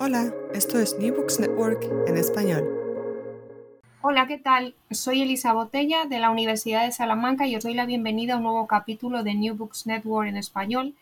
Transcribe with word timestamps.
Hola, 0.00 0.34
esto 0.52 0.80
es 0.80 0.98
New 0.98 1.14
Books 1.14 1.38
Network 1.38 1.84
en 2.08 2.16
español. 2.16 2.68
Hola, 4.02 4.26
¿qué 4.26 4.38
tal? 4.38 4.74
Soy 4.90 5.22
Elisa 5.22 5.52
Botella 5.52 6.04
de 6.06 6.18
la 6.18 6.30
Universidad 6.30 6.84
de 6.84 6.90
Salamanca 6.90 7.46
y 7.46 7.54
os 7.54 7.62
doy 7.62 7.74
la 7.74 7.86
bienvenida 7.86 8.34
a 8.34 8.36
un 8.38 8.42
nuevo 8.42 8.66
capítulo 8.66 9.22
de 9.22 9.34
New 9.34 9.54
Books 9.54 9.86
Network 9.86 10.28
en 10.28 10.36
español 10.36 10.94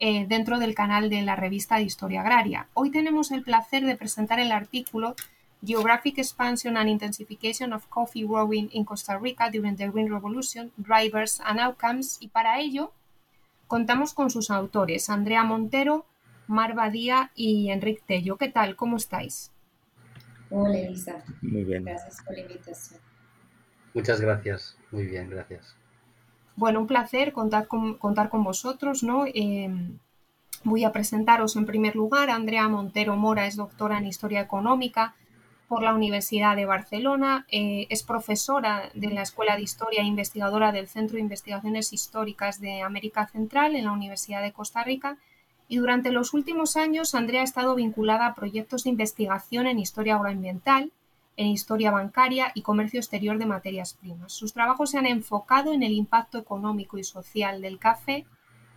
eh, 0.00 0.26
dentro 0.26 0.58
del 0.58 0.74
canal 0.74 1.08
de 1.08 1.22
la 1.22 1.36
revista 1.36 1.76
de 1.76 1.84
Historia 1.84 2.22
Agraria. 2.22 2.66
Hoy 2.74 2.90
tenemos 2.90 3.30
el 3.30 3.44
placer 3.44 3.84
de 3.86 3.96
presentar 3.96 4.40
el 4.40 4.50
artículo 4.50 5.14
Geographic 5.64 6.18
Expansion 6.18 6.76
and 6.76 6.90
Intensification 6.90 7.72
of 7.72 7.86
Coffee 7.86 8.24
Growing 8.24 8.70
in 8.72 8.84
Costa 8.84 9.18
Rica 9.18 9.50
During 9.50 9.76
the 9.76 9.88
Green 9.88 10.12
Revolution, 10.12 10.72
Drivers 10.76 11.40
and 11.44 11.60
Outcomes 11.60 12.18
y 12.20 12.26
para 12.26 12.58
ello 12.58 12.92
contamos 13.68 14.14
con 14.14 14.30
sus 14.30 14.50
autores, 14.50 15.08
Andrea 15.08 15.44
Montero, 15.44 16.06
Mar 16.46 16.74
Badía 16.74 17.30
y 17.34 17.70
Enrique 17.70 18.02
Tello. 18.06 18.36
¿Qué 18.36 18.48
tal? 18.48 18.76
¿Cómo 18.76 18.96
estáis? 18.96 19.52
Hola 20.50 20.78
Elisa. 20.78 21.24
Muy 21.40 21.64
bien. 21.64 21.84
Gracias 21.84 22.22
por 22.22 22.34
la 22.34 22.42
invitación. 22.42 23.00
Muchas 23.94 24.20
gracias. 24.20 24.76
Muy 24.90 25.06
bien, 25.06 25.30
gracias. 25.30 25.76
Bueno, 26.56 26.80
un 26.80 26.86
placer 26.86 27.32
contar 27.32 27.66
con, 27.66 27.94
contar 27.94 28.28
con 28.28 28.44
vosotros, 28.44 29.02
¿no? 29.02 29.24
Eh, 29.26 29.70
voy 30.64 30.84
a 30.84 30.92
presentaros 30.92 31.56
en 31.56 31.66
primer 31.66 31.96
lugar. 31.96 32.30
Andrea 32.30 32.68
Montero 32.68 33.16
Mora 33.16 33.46
es 33.46 33.56
doctora 33.56 33.98
en 33.98 34.06
Historia 34.06 34.40
Económica 34.40 35.14
por 35.72 35.82
la 35.82 35.94
Universidad 35.94 36.54
de 36.54 36.66
Barcelona, 36.66 37.46
eh, 37.50 37.86
es 37.88 38.02
profesora 38.02 38.90
de 38.92 39.08
la 39.08 39.22
Escuela 39.22 39.56
de 39.56 39.62
Historia 39.62 40.02
e 40.02 40.04
investigadora 40.04 40.70
del 40.70 40.86
Centro 40.86 41.14
de 41.14 41.22
Investigaciones 41.22 41.94
Históricas 41.94 42.60
de 42.60 42.82
América 42.82 43.26
Central 43.26 43.74
en 43.74 43.86
la 43.86 43.92
Universidad 43.92 44.42
de 44.42 44.52
Costa 44.52 44.84
Rica 44.84 45.16
y 45.72 45.78
durante 45.78 46.12
los 46.12 46.34
últimos 46.34 46.76
años 46.76 47.14
Andrea 47.14 47.40
ha 47.40 47.44
estado 47.44 47.74
vinculada 47.74 48.26
a 48.26 48.34
proyectos 48.34 48.84
de 48.84 48.90
investigación 48.90 49.66
en 49.66 49.78
historia 49.78 50.16
agroambiental, 50.16 50.92
en 51.38 51.46
historia 51.46 51.90
bancaria 51.90 52.52
y 52.54 52.60
comercio 52.60 53.00
exterior 53.00 53.38
de 53.38 53.46
materias 53.46 53.94
primas. 53.94 54.34
Sus 54.34 54.52
trabajos 54.52 54.90
se 54.90 54.98
han 54.98 55.06
enfocado 55.06 55.72
en 55.72 55.82
el 55.82 55.92
impacto 55.92 56.36
económico 56.36 56.98
y 56.98 57.04
social 57.04 57.62
del 57.62 57.78
café, 57.78 58.26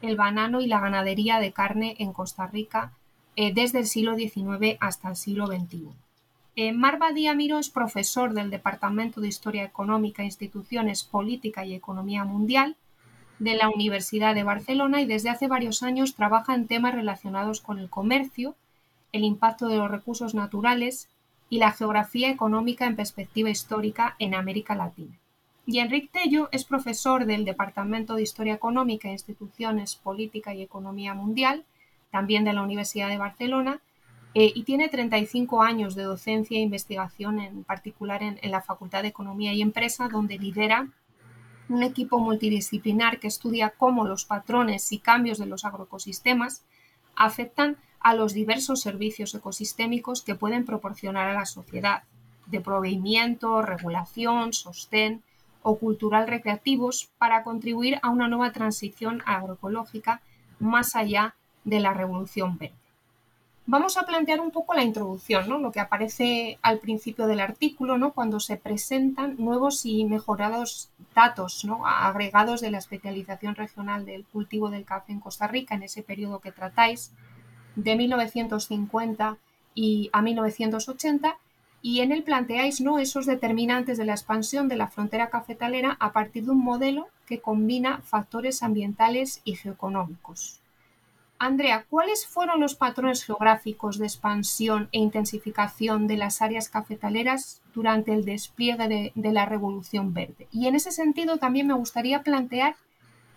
el 0.02 0.16
banano 0.16 0.62
y 0.62 0.68
la 0.68 0.80
ganadería 0.80 1.42
de 1.42 1.52
carne 1.52 1.98
en 2.00 2.14
Costa 2.14 2.48
Rica 2.48 2.94
eh, 3.36 3.54
desde 3.54 3.80
el 3.80 3.88
siglo 3.88 4.16
XIX 4.16 4.78
hasta 4.80 5.10
el 5.10 5.18
siglo 5.18 5.48
XXI. 5.48 5.90
Eh, 6.56 6.72
Mar 6.72 6.98
Badía 6.98 7.36
Miro 7.36 7.60
es 7.60 7.70
profesor 7.70 8.34
del 8.34 8.50
Departamento 8.50 9.20
de 9.20 9.28
Historia 9.28 9.66
Económica, 9.66 10.24
Instituciones, 10.24 11.04
Política 11.04 11.66
y 11.66 11.74
Economía 11.74 12.24
Mundial 12.24 12.78
de 13.40 13.56
la 13.56 13.70
Universidad 13.70 14.34
de 14.36 14.44
Barcelona 14.44 15.02
y 15.02 15.06
desde 15.06 15.30
hace 15.30 15.48
varios 15.48 15.84
años 15.84 16.16
trabaja 16.16 16.56
en 16.56 16.68
temas 16.68 16.96
relacionados 16.96 17.62
con 17.62 17.80
el 17.80 17.90
comercio, 17.90 18.56
el 19.12 19.24
impacto 19.24 19.68
de 19.68 19.78
los 19.78 19.92
recursos 19.92 20.34
naturales 20.34 21.10
y 21.50 21.60
la 21.60 21.72
geografía 21.72 22.30
económica 22.30 22.86
en 22.86 22.96
perspectiva 22.96 23.50
histórica 23.50 24.16
en 24.20 24.34
América 24.34 24.76
Latina. 24.76 25.18
Y 25.66 25.80
Enrique 25.80 26.10
Tello 26.12 26.50
es 26.52 26.64
profesor 26.64 27.26
del 27.26 27.44
Departamento 27.44 28.16
de 28.16 28.22
Historia 28.22 28.54
Económica, 28.54 29.10
Instituciones, 29.10 29.96
Política 29.96 30.54
y 30.54 30.62
Economía 30.62 31.14
Mundial, 31.14 31.66
también 32.12 32.44
de 32.46 32.54
la 32.54 32.62
Universidad 32.62 33.10
de 33.10 33.18
Barcelona, 33.18 33.82
eh, 34.34 34.52
y 34.54 34.64
tiene 34.64 34.90
35 34.90 35.64
años 35.64 35.96
de 35.96 36.04
docencia 36.04 36.58
e 36.58 36.62
investigación, 36.62 37.40
en 37.40 37.64
particular 37.64 38.22
en 38.22 38.52
la 38.52 38.62
Facultad 38.62 39.02
de 39.02 39.08
Economía 39.08 39.54
y 39.54 39.62
Empresa, 39.62 40.08
donde 40.10 40.38
lidera 40.38 40.90
un 41.70 41.84
equipo 41.84 42.20
multidisciplinar 42.20 43.20
que 43.20 43.28
estudia 43.28 43.72
cómo 43.72 44.06
los 44.06 44.26
patrones 44.26 44.92
y 44.92 45.00
cambios 45.00 45.38
de 45.38 45.48
los 45.48 45.66
agroecosistemas 45.66 46.64
afectan 47.16 47.78
a 48.00 48.14
los 48.14 48.34
diversos 48.34 48.82
servicios 48.82 49.34
ecosistémicos 49.34 50.22
que 50.22 50.36
pueden 50.36 50.66
proporcionar 50.66 51.28
a 51.28 51.34
la 51.34 51.46
sociedad, 51.46 52.04
de 52.46 52.62
proveimiento, 52.62 53.64
regulación, 53.64 54.54
sostén 54.54 55.24
o 55.64 55.80
cultural 55.80 56.28
recreativos 56.28 57.10
para 57.18 57.44
contribuir 57.44 58.00
a 58.04 58.10
una 58.10 58.28
nueva 58.28 58.52
transición 58.52 59.24
agroecológica 59.26 60.22
más 60.60 60.96
allá 60.96 61.36
de 61.64 61.80
la 61.80 61.94
revolución 61.94 62.60
verde. 62.60 62.85
Vamos 63.68 63.98
a 63.98 64.04
plantear 64.04 64.42
un 64.42 64.52
poco 64.52 64.76
la 64.76 64.84
introducción, 64.84 65.50
¿no? 65.50 65.58
lo 65.58 65.72
que 65.72 65.80
aparece 65.80 66.60
al 66.62 66.78
principio 66.78 67.26
del 67.26 67.40
artículo, 67.40 67.98
¿no? 67.98 68.14
cuando 68.14 68.40
se 68.40 68.58
presentan 68.58 69.38
nuevos 69.40 69.88
y 69.88 70.06
mejorados 70.06 70.90
datos 71.16 71.66
¿no? 71.66 71.88
agregados 71.88 72.62
de 72.62 72.70
la 72.70 72.78
especialización 72.78 73.56
regional 73.56 74.06
del 74.06 74.24
cultivo 74.26 74.70
del 74.70 74.86
café 74.86 75.14
en 75.14 75.20
Costa 75.20 75.48
Rica 75.48 75.74
en 75.74 75.82
ese 75.82 76.04
periodo 76.04 76.42
que 76.42 76.52
tratáis, 76.52 77.12
de 77.76 77.96
1950 77.96 79.38
y 79.74 80.12
a 80.14 80.22
1980, 80.22 81.36
y 81.82 82.02
en 82.02 82.12
él 82.12 82.22
planteáis 82.22 82.82
¿no? 82.82 83.00
esos 83.00 83.26
determinantes 83.26 83.98
de 83.98 84.06
la 84.06 84.14
expansión 84.14 84.68
de 84.68 84.76
la 84.76 84.90
frontera 84.90 85.32
cafetalera 85.32 85.98
a 86.00 86.12
partir 86.12 86.46
de 86.46 86.52
un 86.52 86.64
modelo 86.64 87.08
que 87.26 87.42
combina 87.42 88.02
factores 88.04 88.62
ambientales 88.62 89.42
y 89.44 89.56
geoeconómicos. 89.56 90.62
Andrea, 91.38 91.86
¿cuáles 91.90 92.26
fueron 92.26 92.62
los 92.62 92.76
patrones 92.76 93.26
geográficos 93.26 93.98
de 93.98 94.06
expansión 94.06 94.88
e 94.94 95.00
intensificación 95.00 96.08
de 96.08 96.16
las 96.16 96.42
áreas 96.42 96.70
cafetaleras 96.70 97.62
durante 97.74 98.14
el 98.14 98.24
despliegue 98.24 99.12
de, 99.14 99.32
la 99.34 99.46
Revolución 99.46 100.14
Verde? 100.14 100.48
Y 100.52 100.68
en 100.68 100.76
ese 100.76 100.92
sentido 100.92 101.38
también 101.38 101.68
me 101.68 101.74
gustaría 101.74 102.24
plantear 102.24 102.76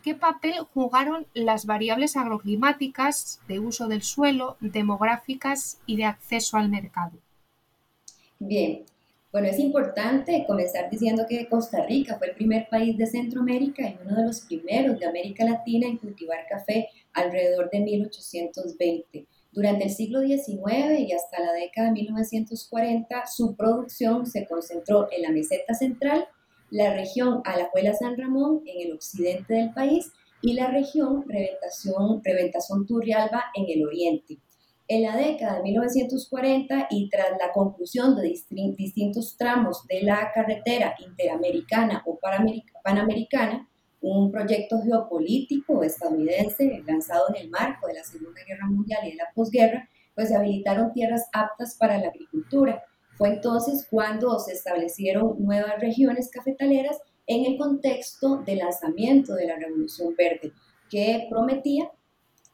qué 0.04 0.14
papel 0.14 0.54
jugaron 0.72 1.26
las 1.34 1.66
variables 1.66 2.16
agroclimáticas 2.16 3.40
de 3.48 3.58
uso 3.58 3.88
del 3.88 4.02
suelo, 4.02 4.56
demográficas 4.60 5.80
y 5.84 5.96
de 5.96 6.04
acceso 6.04 6.56
al 6.56 6.68
mercado. 6.68 7.18
Bien, 8.38 8.84
bueno, 9.32 9.48
es 9.48 9.58
importante 9.58 10.44
comenzar 10.46 10.88
diciendo 10.88 11.26
que 11.28 11.48
Costa 11.48 11.84
Rica 11.84 12.16
fue 12.16 12.28
el 12.28 12.36
primer 12.36 12.68
país 12.68 12.96
de 12.96 13.06
Centroamérica 13.06 13.82
y 13.82 13.98
uno 14.04 14.16
de 14.16 14.24
los 14.24 14.40
primeros 14.42 15.00
de 15.00 15.06
América 15.06 15.44
Latina 15.44 15.88
en 15.88 15.98
cultivar 15.98 16.46
café 16.48 16.88
alrededor 17.18 17.70
de 17.70 17.80
1820. 17.80 19.26
Durante 19.52 19.84
el 19.84 19.90
siglo 19.90 20.20
XIX 20.20 21.00
y 21.00 21.12
hasta 21.12 21.40
la 21.40 21.52
década 21.52 21.88
de 21.88 21.94
1940, 21.94 23.26
su 23.26 23.56
producción 23.56 24.26
se 24.26 24.46
concentró 24.46 25.08
en 25.10 25.22
la 25.22 25.30
meseta 25.30 25.74
central, 25.74 26.26
la 26.70 26.94
región 26.94 27.40
Alajuela 27.44 27.94
San 27.94 28.16
Ramón 28.18 28.62
en 28.66 28.86
el 28.86 28.92
occidente 28.94 29.54
del 29.54 29.72
país 29.72 30.12
y 30.42 30.52
la 30.52 30.70
región 30.70 31.24
Reventación, 31.26 32.20
Reventazón 32.22 32.86
Turrialba 32.86 33.44
en 33.54 33.64
el 33.68 33.86
oriente. 33.86 34.38
En 34.90 35.02
la 35.02 35.16
década 35.16 35.56
de 35.56 35.64
1940 35.64 36.88
y 36.90 37.10
tras 37.10 37.32
la 37.38 37.52
conclusión 37.52 38.16
de 38.16 38.34
distintos 38.76 39.36
tramos 39.36 39.86
de 39.86 40.02
la 40.02 40.30
carretera 40.32 40.94
interamericana 40.98 42.02
o 42.06 42.18
panamericana, 42.82 43.67
un 44.00 44.30
proyecto 44.30 44.80
geopolítico 44.82 45.82
estadounidense 45.82 46.82
lanzado 46.86 47.26
en 47.30 47.42
el 47.42 47.50
marco 47.50 47.86
de 47.86 47.94
la 47.94 48.04
Segunda 48.04 48.40
Guerra 48.46 48.66
Mundial 48.66 49.00
y 49.06 49.10
de 49.10 49.16
la 49.16 49.32
posguerra, 49.34 49.88
pues 50.14 50.28
se 50.28 50.36
habilitaron 50.36 50.92
tierras 50.92 51.28
aptas 51.32 51.76
para 51.78 51.98
la 51.98 52.08
agricultura. 52.08 52.82
Fue 53.16 53.28
entonces 53.28 53.86
cuando 53.90 54.38
se 54.38 54.52
establecieron 54.52 55.36
nuevas 55.38 55.80
regiones 55.80 56.30
cafetaleras 56.30 56.98
en 57.26 57.44
el 57.44 57.58
contexto 57.58 58.38
del 58.38 58.58
lanzamiento 58.58 59.34
de 59.34 59.46
la 59.46 59.56
Revolución 59.56 60.14
Verde, 60.16 60.52
que 60.90 61.26
prometía 61.28 61.90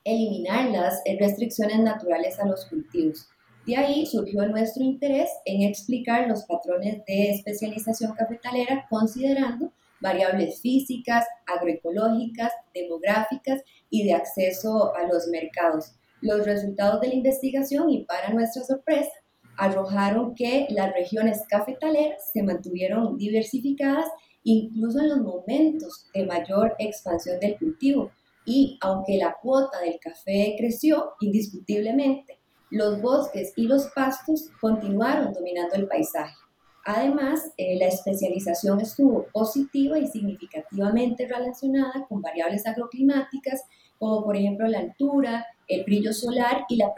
eliminar 0.03 0.71
las 0.71 1.03
restricciones 1.19 1.78
naturales 1.78 2.38
a 2.41 2.47
los 2.47 2.66
cultivos. 2.66 3.28
De 3.66 3.76
ahí 3.76 4.05
surgió 4.05 4.47
nuestro 4.47 4.82
interés 4.82 5.31
en 5.47 5.62
explicar 5.62 6.28
los 6.28 6.44
patrones 6.44 7.03
de 7.06 7.31
especialización 7.31 8.12
cafetalera 8.12 8.87
considerando 8.91 9.72
variables 10.05 10.61
físicas, 10.61 11.25
agroecológicas, 11.47 12.53
demográficas 12.75 13.63
y 13.89 14.05
de 14.05 14.13
acceso 14.13 14.95
a 14.95 15.07
los 15.09 15.27
mercados. 15.29 15.93
Los 16.21 16.45
resultados 16.45 17.01
de 17.01 17.09
la 17.09 17.15
investigación 17.15 17.89
y 17.89 18.05
para 18.05 18.29
nuestra 18.29 18.63
sorpresa 18.65 19.11
arrojaron 19.56 20.35
que 20.35 20.67
las 20.69 20.93
regiones 20.93 21.43
cafetaleras 21.49 22.31
se 22.33 22.43
mantuvieron 22.43 23.17
diversificadas 23.17 24.06
incluso 24.43 25.01
en 25.01 25.09
los 25.09 25.21
momentos 25.21 26.07
de 26.12 26.27
mayor 26.27 26.75
expansión 26.79 27.41
del 27.41 27.57
cultivo. 27.59 28.11
Y 28.45 28.79
aunque 28.83 29.17
la 29.17 29.35
cuota 29.41 29.81
del 29.81 29.99
café 29.99 30.55
creció 30.59 31.15
indiscutiblemente, 31.21 32.39
los 32.71 33.00
bosques 33.00 33.55
y 33.57 33.62
los 33.62 33.87
pastos 33.95 34.50
continuaron 34.61 35.33
dominando 35.33 35.77
el 35.77 35.89
paisaje. 35.89 36.35
Además, 36.85 37.53
eh, 37.57 37.79
la 37.79 37.87
especialización 37.87 38.81
estuvo 38.81 39.27
positiva 39.33 39.99
y 39.99 40.07
significativamente 40.07 41.27
relacionada 41.27 42.07
con 42.09 42.21
variables 42.21 42.67
agroclimáticas, 42.67 43.63
como 43.99 44.23
por 44.23 44.37
ejemplo 44.37 44.67
la 44.69 44.81
altura, 44.81 45.47
el 45.67 45.85
brillo 45.85 46.13
solar 46.13 46.67
y 46.69 46.77
la, 46.77 46.93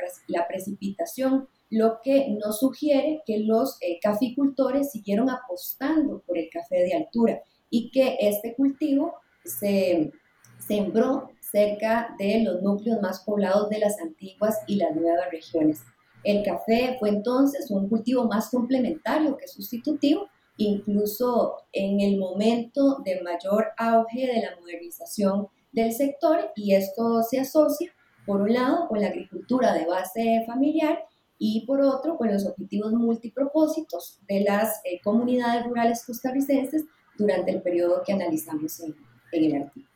precipitación, 0.49 1.49
lo 1.71 2.00
que 2.03 2.29
nos 2.31 2.59
sugiere 2.59 3.23
que 3.25 3.38
los 3.38 3.79
eh, 3.81 3.99
caficultores 4.03 4.91
siguieron 4.91 5.31
apostando 5.31 6.21
por 6.27 6.37
el 6.37 6.49
café 6.50 6.79
de 6.79 6.94
altura 6.94 7.43
y 7.71 7.91
que 7.91 8.17
este 8.21 8.55
cultivo 8.55 9.15
se 9.44 10.11
sembró 10.59 11.31
cerca 11.41 12.15
de 12.19 12.43
los 12.43 12.61
núcleos 12.62 13.00
más 13.00 13.21
poblados 13.21 13.71
de 13.71 13.79
las 13.79 14.00
antiguas 14.00 14.59
y 14.67 14.77
las 14.77 14.97
nuevas 14.97 15.31
regiones. 15.31 15.83
El 16.26 16.43
café 16.43 16.96
fue 16.99 17.11
entonces 17.11 17.70
un 17.70 17.88
cultivo 17.88 18.25
más 18.25 18.50
complementario 18.50 19.37
que 19.37 19.46
sustitutivo, 19.46 20.26
incluso 20.56 21.55
en 21.73 22.00
el 22.00 22.19
momento 22.19 22.99
de 23.05 23.23
mayor 23.23 23.69
auge 23.76 24.26
de 24.26 24.43
la 24.43 24.56
modernización 24.58 25.46
del 25.70 25.93
sector 25.93 26.50
y 26.56 26.75
esto 26.75 27.23
se 27.23 27.38
asocia, 27.38 27.93
por 28.26 28.40
un 28.40 28.52
lado, 28.52 28.88
con 28.88 29.00
la 29.00 29.06
agricultura 29.06 29.73
de 29.73 29.87
base 29.87 30.43
familiar 30.49 30.99
y 31.38 31.64
por 31.64 31.81
otro, 31.81 32.17
con 32.17 32.32
los 32.32 32.44
objetivos 32.44 32.93
multipropósitos 32.93 34.19
de 34.26 34.40
las 34.40 34.81
eh, 34.82 35.00
comunidades 35.05 35.64
rurales 35.64 36.05
costarricenses 36.05 36.87
durante 37.17 37.52
el 37.52 37.62
periodo 37.62 38.02
que 38.05 38.12
analizamos 38.12 38.81
en, 38.81 38.96
en 39.31 39.44
el 39.44 39.62
artículo. 39.62 39.87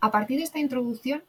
A 0.00 0.12
partir 0.12 0.38
de 0.38 0.44
esta 0.44 0.60
introducción, 0.60 1.24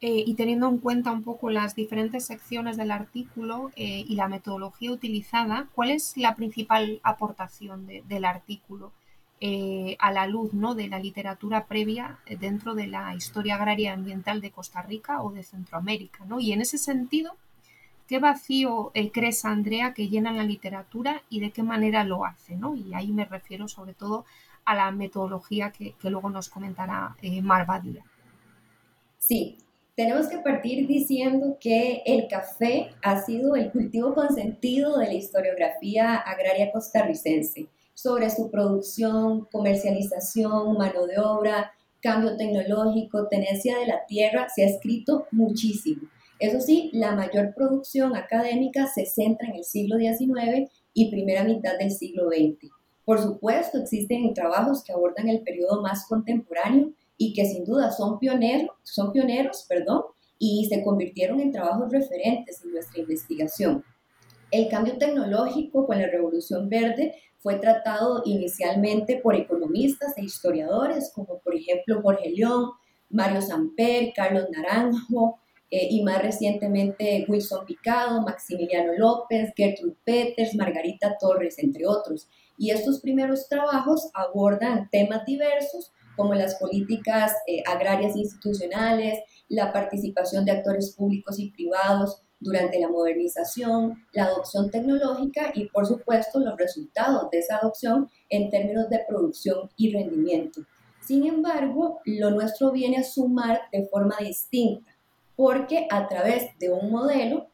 eh, 0.00 0.22
y 0.24 0.34
teniendo 0.34 0.68
en 0.68 0.78
cuenta 0.78 1.10
un 1.10 1.24
poco 1.24 1.50
las 1.50 1.74
diferentes 1.74 2.24
secciones 2.24 2.76
del 2.76 2.92
artículo 2.92 3.72
eh, 3.74 4.04
y 4.06 4.14
la 4.14 4.28
metodología 4.28 4.92
utilizada, 4.92 5.68
¿cuál 5.74 5.90
es 5.90 6.16
la 6.16 6.36
principal 6.36 7.00
aportación 7.02 7.86
del 7.86 8.24
artículo 8.24 8.92
eh, 9.40 9.96
a 9.98 10.12
la 10.12 10.28
luz 10.28 10.54
¿no? 10.54 10.76
de 10.76 10.86
la 10.86 11.00
literatura 11.00 11.66
previa 11.66 12.20
dentro 12.38 12.76
de 12.76 12.86
la 12.86 13.14
historia 13.16 13.56
agraria 13.56 13.92
ambiental 13.92 14.40
de 14.40 14.52
Costa 14.52 14.82
Rica 14.82 15.20
o 15.20 15.32
de 15.32 15.42
Centroamérica? 15.42 16.24
¿no? 16.26 16.38
Y 16.38 16.52
en 16.52 16.60
ese 16.60 16.78
sentido, 16.78 17.34
¿qué 18.06 18.20
vacío 18.20 18.92
crees, 19.12 19.44
Andrea, 19.44 19.94
que 19.94 20.08
llena 20.08 20.30
la 20.30 20.44
literatura 20.44 21.22
y 21.28 21.40
de 21.40 21.50
qué 21.50 21.64
manera 21.64 22.04
lo 22.04 22.24
hace? 22.24 22.54
¿no? 22.54 22.76
Y 22.76 22.94
ahí 22.94 23.10
me 23.10 23.24
refiero 23.24 23.66
sobre 23.66 23.94
todo 23.94 24.24
a 24.64 24.76
la 24.76 24.92
metodología 24.92 25.72
que, 25.72 25.94
que 25.94 26.10
luego 26.10 26.30
nos 26.30 26.48
comentará 26.48 27.16
Mar 27.42 27.66
Badía. 27.66 28.04
Sí, 29.18 29.58
tenemos 29.98 30.28
que 30.28 30.38
partir 30.38 30.86
diciendo 30.86 31.56
que 31.60 32.02
el 32.06 32.28
café 32.28 32.90
ha 33.02 33.20
sido 33.20 33.56
el 33.56 33.72
cultivo 33.72 34.14
consentido 34.14 34.96
de 34.96 35.06
la 35.06 35.14
historiografía 35.14 36.14
agraria 36.14 36.70
costarricense 36.70 37.66
sobre 37.94 38.30
su 38.30 38.48
producción, 38.48 39.48
comercialización, 39.50 40.78
mano 40.78 41.04
de 41.08 41.18
obra, 41.18 41.72
cambio 42.00 42.36
tecnológico, 42.36 43.26
tenencia 43.26 43.76
de 43.76 43.88
la 43.88 44.06
tierra, 44.06 44.46
se 44.54 44.62
ha 44.62 44.68
escrito 44.68 45.26
muchísimo. 45.32 46.02
Eso 46.38 46.60
sí, 46.60 46.90
la 46.92 47.16
mayor 47.16 47.52
producción 47.52 48.14
académica 48.14 48.86
se 48.86 49.04
centra 49.04 49.48
en 49.48 49.56
el 49.56 49.64
siglo 49.64 49.98
XIX 49.98 50.70
y 50.94 51.10
primera 51.10 51.42
mitad 51.42 51.76
del 51.76 51.90
siglo 51.90 52.28
XX. 52.28 52.70
Por 53.04 53.20
supuesto, 53.20 53.78
existen 53.78 54.32
trabajos 54.32 54.84
que 54.84 54.92
abordan 54.92 55.28
el 55.28 55.40
periodo 55.40 55.82
más 55.82 56.06
contemporáneo 56.06 56.92
y 57.18 57.34
que 57.34 57.44
sin 57.44 57.64
duda 57.64 57.90
son 57.90 58.18
pioneros, 58.18 58.70
son 58.84 59.12
pioneros 59.12 59.66
perdón, 59.68 60.02
y 60.38 60.66
se 60.70 60.82
convirtieron 60.84 61.40
en 61.40 61.52
trabajos 61.52 61.90
referentes 61.90 62.62
en 62.64 62.72
nuestra 62.72 63.00
investigación. 63.00 63.84
El 64.50 64.68
cambio 64.68 64.96
tecnológico 64.96 65.86
con 65.86 66.00
la 66.00 66.06
Revolución 66.06 66.68
Verde 66.68 67.14
fue 67.38 67.56
tratado 67.56 68.22
inicialmente 68.24 69.20
por 69.22 69.34
economistas 69.34 70.16
e 70.16 70.24
historiadores 70.24 71.12
como 71.14 71.38
por 71.40 71.54
ejemplo 71.54 72.00
Jorge 72.02 72.30
León, 72.30 72.70
Mario 73.10 73.42
Samper, 73.42 74.12
Carlos 74.14 74.46
Naranjo 74.50 75.38
eh, 75.70 75.88
y 75.90 76.02
más 76.02 76.22
recientemente 76.22 77.26
Wilson 77.28 77.66
Picado, 77.66 78.22
Maximiliano 78.22 78.92
López, 78.94 79.52
Gertrude 79.56 79.96
Peters, 80.04 80.54
Margarita 80.54 81.16
Torres, 81.18 81.58
entre 81.58 81.86
otros. 81.86 82.28
Y 82.56 82.70
estos 82.70 83.00
primeros 83.00 83.48
trabajos 83.48 84.10
abordan 84.14 84.88
temas 84.90 85.24
diversos 85.26 85.92
como 86.18 86.34
las 86.34 86.56
políticas 86.56 87.32
eh, 87.46 87.62
agrarias 87.64 88.16
institucionales, 88.16 89.20
la 89.48 89.72
participación 89.72 90.44
de 90.44 90.50
actores 90.50 90.94
públicos 90.96 91.38
y 91.38 91.50
privados 91.52 92.22
durante 92.40 92.80
la 92.80 92.88
modernización, 92.88 94.04
la 94.12 94.24
adopción 94.24 94.68
tecnológica 94.68 95.52
y, 95.54 95.66
por 95.66 95.86
supuesto, 95.86 96.40
los 96.40 96.56
resultados 96.56 97.30
de 97.30 97.38
esa 97.38 97.58
adopción 97.58 98.10
en 98.28 98.50
términos 98.50 98.90
de 98.90 99.04
producción 99.08 99.70
y 99.76 99.92
rendimiento. 99.92 100.62
Sin 101.00 101.24
embargo, 101.24 102.00
lo 102.04 102.32
nuestro 102.32 102.72
viene 102.72 102.98
a 102.98 103.04
sumar 103.04 103.62
de 103.72 103.86
forma 103.86 104.16
distinta, 104.20 104.90
porque 105.36 105.86
a 105.88 106.08
través 106.08 106.58
de 106.58 106.70
un 106.70 106.90
modelo 106.90 107.46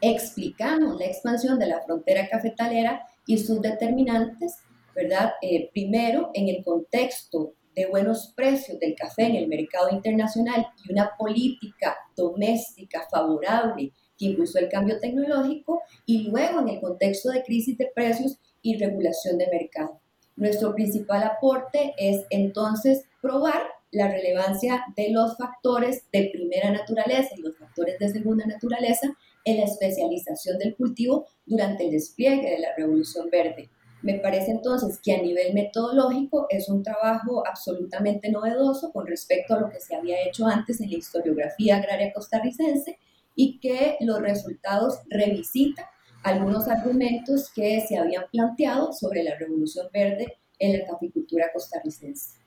explicamos 0.00 0.98
la 0.98 1.06
expansión 1.06 1.56
de 1.60 1.68
la 1.68 1.80
frontera 1.82 2.28
cafetalera 2.28 3.06
y 3.26 3.38
sus 3.38 3.62
determinantes, 3.62 4.58
¿verdad? 4.92 5.34
Eh, 5.40 5.70
primero, 5.72 6.30
en 6.34 6.48
el 6.48 6.64
contexto 6.64 7.54
de 7.74 7.86
buenos 7.86 8.32
precios 8.36 8.78
del 8.78 8.94
café 8.94 9.24
en 9.24 9.36
el 9.36 9.48
mercado 9.48 9.88
internacional 9.90 10.66
y 10.84 10.92
una 10.92 11.10
política 11.18 11.96
doméstica 12.16 13.06
favorable 13.10 13.92
que 14.18 14.26
impulsó 14.26 14.58
el 14.58 14.68
cambio 14.68 14.98
tecnológico 15.00 15.82
y 16.06 16.24
luego 16.24 16.60
en 16.60 16.68
el 16.68 16.80
contexto 16.80 17.30
de 17.30 17.42
crisis 17.42 17.78
de 17.78 17.90
precios 17.94 18.38
y 18.60 18.76
regulación 18.76 19.38
de 19.38 19.48
mercado. 19.50 20.00
Nuestro 20.36 20.74
principal 20.74 21.22
aporte 21.22 21.94
es 21.98 22.24
entonces 22.30 23.04
probar 23.20 23.62
la 23.90 24.08
relevancia 24.08 24.84
de 24.96 25.10
los 25.10 25.36
factores 25.36 26.04
de 26.12 26.30
primera 26.32 26.70
naturaleza 26.70 27.34
y 27.36 27.42
los 27.42 27.58
factores 27.58 27.98
de 27.98 28.08
segunda 28.08 28.46
naturaleza 28.46 29.14
en 29.44 29.58
la 29.58 29.64
especialización 29.64 30.58
del 30.58 30.74
cultivo 30.76 31.26
durante 31.44 31.84
el 31.84 31.90
despliegue 31.90 32.50
de 32.50 32.58
la 32.58 32.74
Revolución 32.76 33.28
Verde 33.30 33.68
me 34.02 34.14
parece 34.14 34.50
entonces 34.50 34.98
que 35.02 35.14
a 35.14 35.22
nivel 35.22 35.54
metodológico 35.54 36.46
es 36.50 36.68
un 36.68 36.82
trabajo 36.82 37.46
absolutamente 37.46 38.30
novedoso 38.30 38.92
con 38.92 39.06
respecto 39.06 39.54
a 39.54 39.60
lo 39.60 39.70
que 39.70 39.80
se 39.80 39.94
había 39.94 40.16
hecho 40.26 40.46
antes 40.46 40.80
en 40.80 40.90
la 40.90 40.98
historiografía 40.98 41.76
agraria 41.76 42.12
costarricense 42.12 42.98
y 43.34 43.58
que 43.60 43.96
los 44.00 44.20
resultados 44.20 44.98
revisitan 45.08 45.86
algunos 46.24 46.68
argumentos 46.68 47.50
que 47.54 47.80
se 47.80 47.96
habían 47.96 48.24
planteado 48.30 48.92
sobre 48.92 49.22
la 49.22 49.36
revolución 49.36 49.86
verde 49.92 50.38
en 50.58 50.78
la 50.78 50.86
caficultura 50.86 51.50
costarricense. 51.52 52.42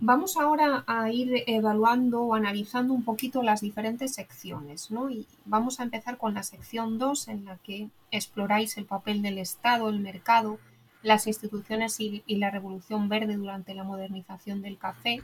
Vamos 0.00 0.36
ahora 0.36 0.84
a 0.86 1.10
ir 1.10 1.42
evaluando 1.48 2.22
o 2.22 2.34
analizando 2.34 2.94
un 2.94 3.04
poquito 3.04 3.42
las 3.42 3.62
diferentes 3.62 4.14
secciones, 4.14 4.92
¿no? 4.92 5.10
Y 5.10 5.26
vamos 5.44 5.80
a 5.80 5.82
empezar 5.82 6.18
con 6.18 6.34
la 6.34 6.44
sección 6.44 6.98
2 6.98 7.28
en 7.28 7.44
la 7.46 7.56
que 7.56 7.88
exploráis 8.12 8.76
el 8.78 8.84
papel 8.84 9.22
del 9.22 9.38
Estado, 9.38 9.88
el 9.88 9.98
mercado, 9.98 10.60
las 11.08 11.26
instituciones 11.26 11.98
y, 11.98 12.22
la 12.28 12.50
revolución 12.50 13.08
verde 13.08 13.36
durante 13.36 13.74
la 13.74 13.82
modernización 13.82 14.62
del 14.62 14.78
café. 14.78 15.22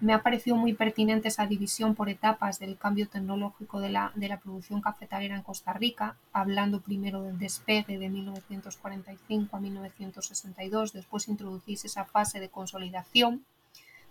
Me 0.00 0.14
ha 0.14 0.22
parecido 0.22 0.56
muy 0.56 0.72
pertinente 0.72 1.28
esa 1.28 1.46
división 1.46 1.94
por 1.94 2.08
etapas 2.08 2.58
del 2.58 2.78
cambio 2.78 3.08
tecnológico 3.08 3.80
de 3.80 3.90
la, 3.90 4.12
de 4.14 4.28
la 4.28 4.40
producción 4.40 4.80
cafetalera 4.80 5.36
en 5.36 5.42
Costa 5.42 5.72
Rica, 5.72 6.16
hablando 6.32 6.80
primero 6.80 7.22
del 7.22 7.38
despegue 7.38 7.98
de 7.98 8.08
1945 8.08 9.56
a 9.56 9.60
1962, 9.60 10.92
después 10.92 11.28
introducís 11.28 11.84
esa 11.84 12.04
fase 12.04 12.40
de 12.40 12.48
consolidación 12.48 13.44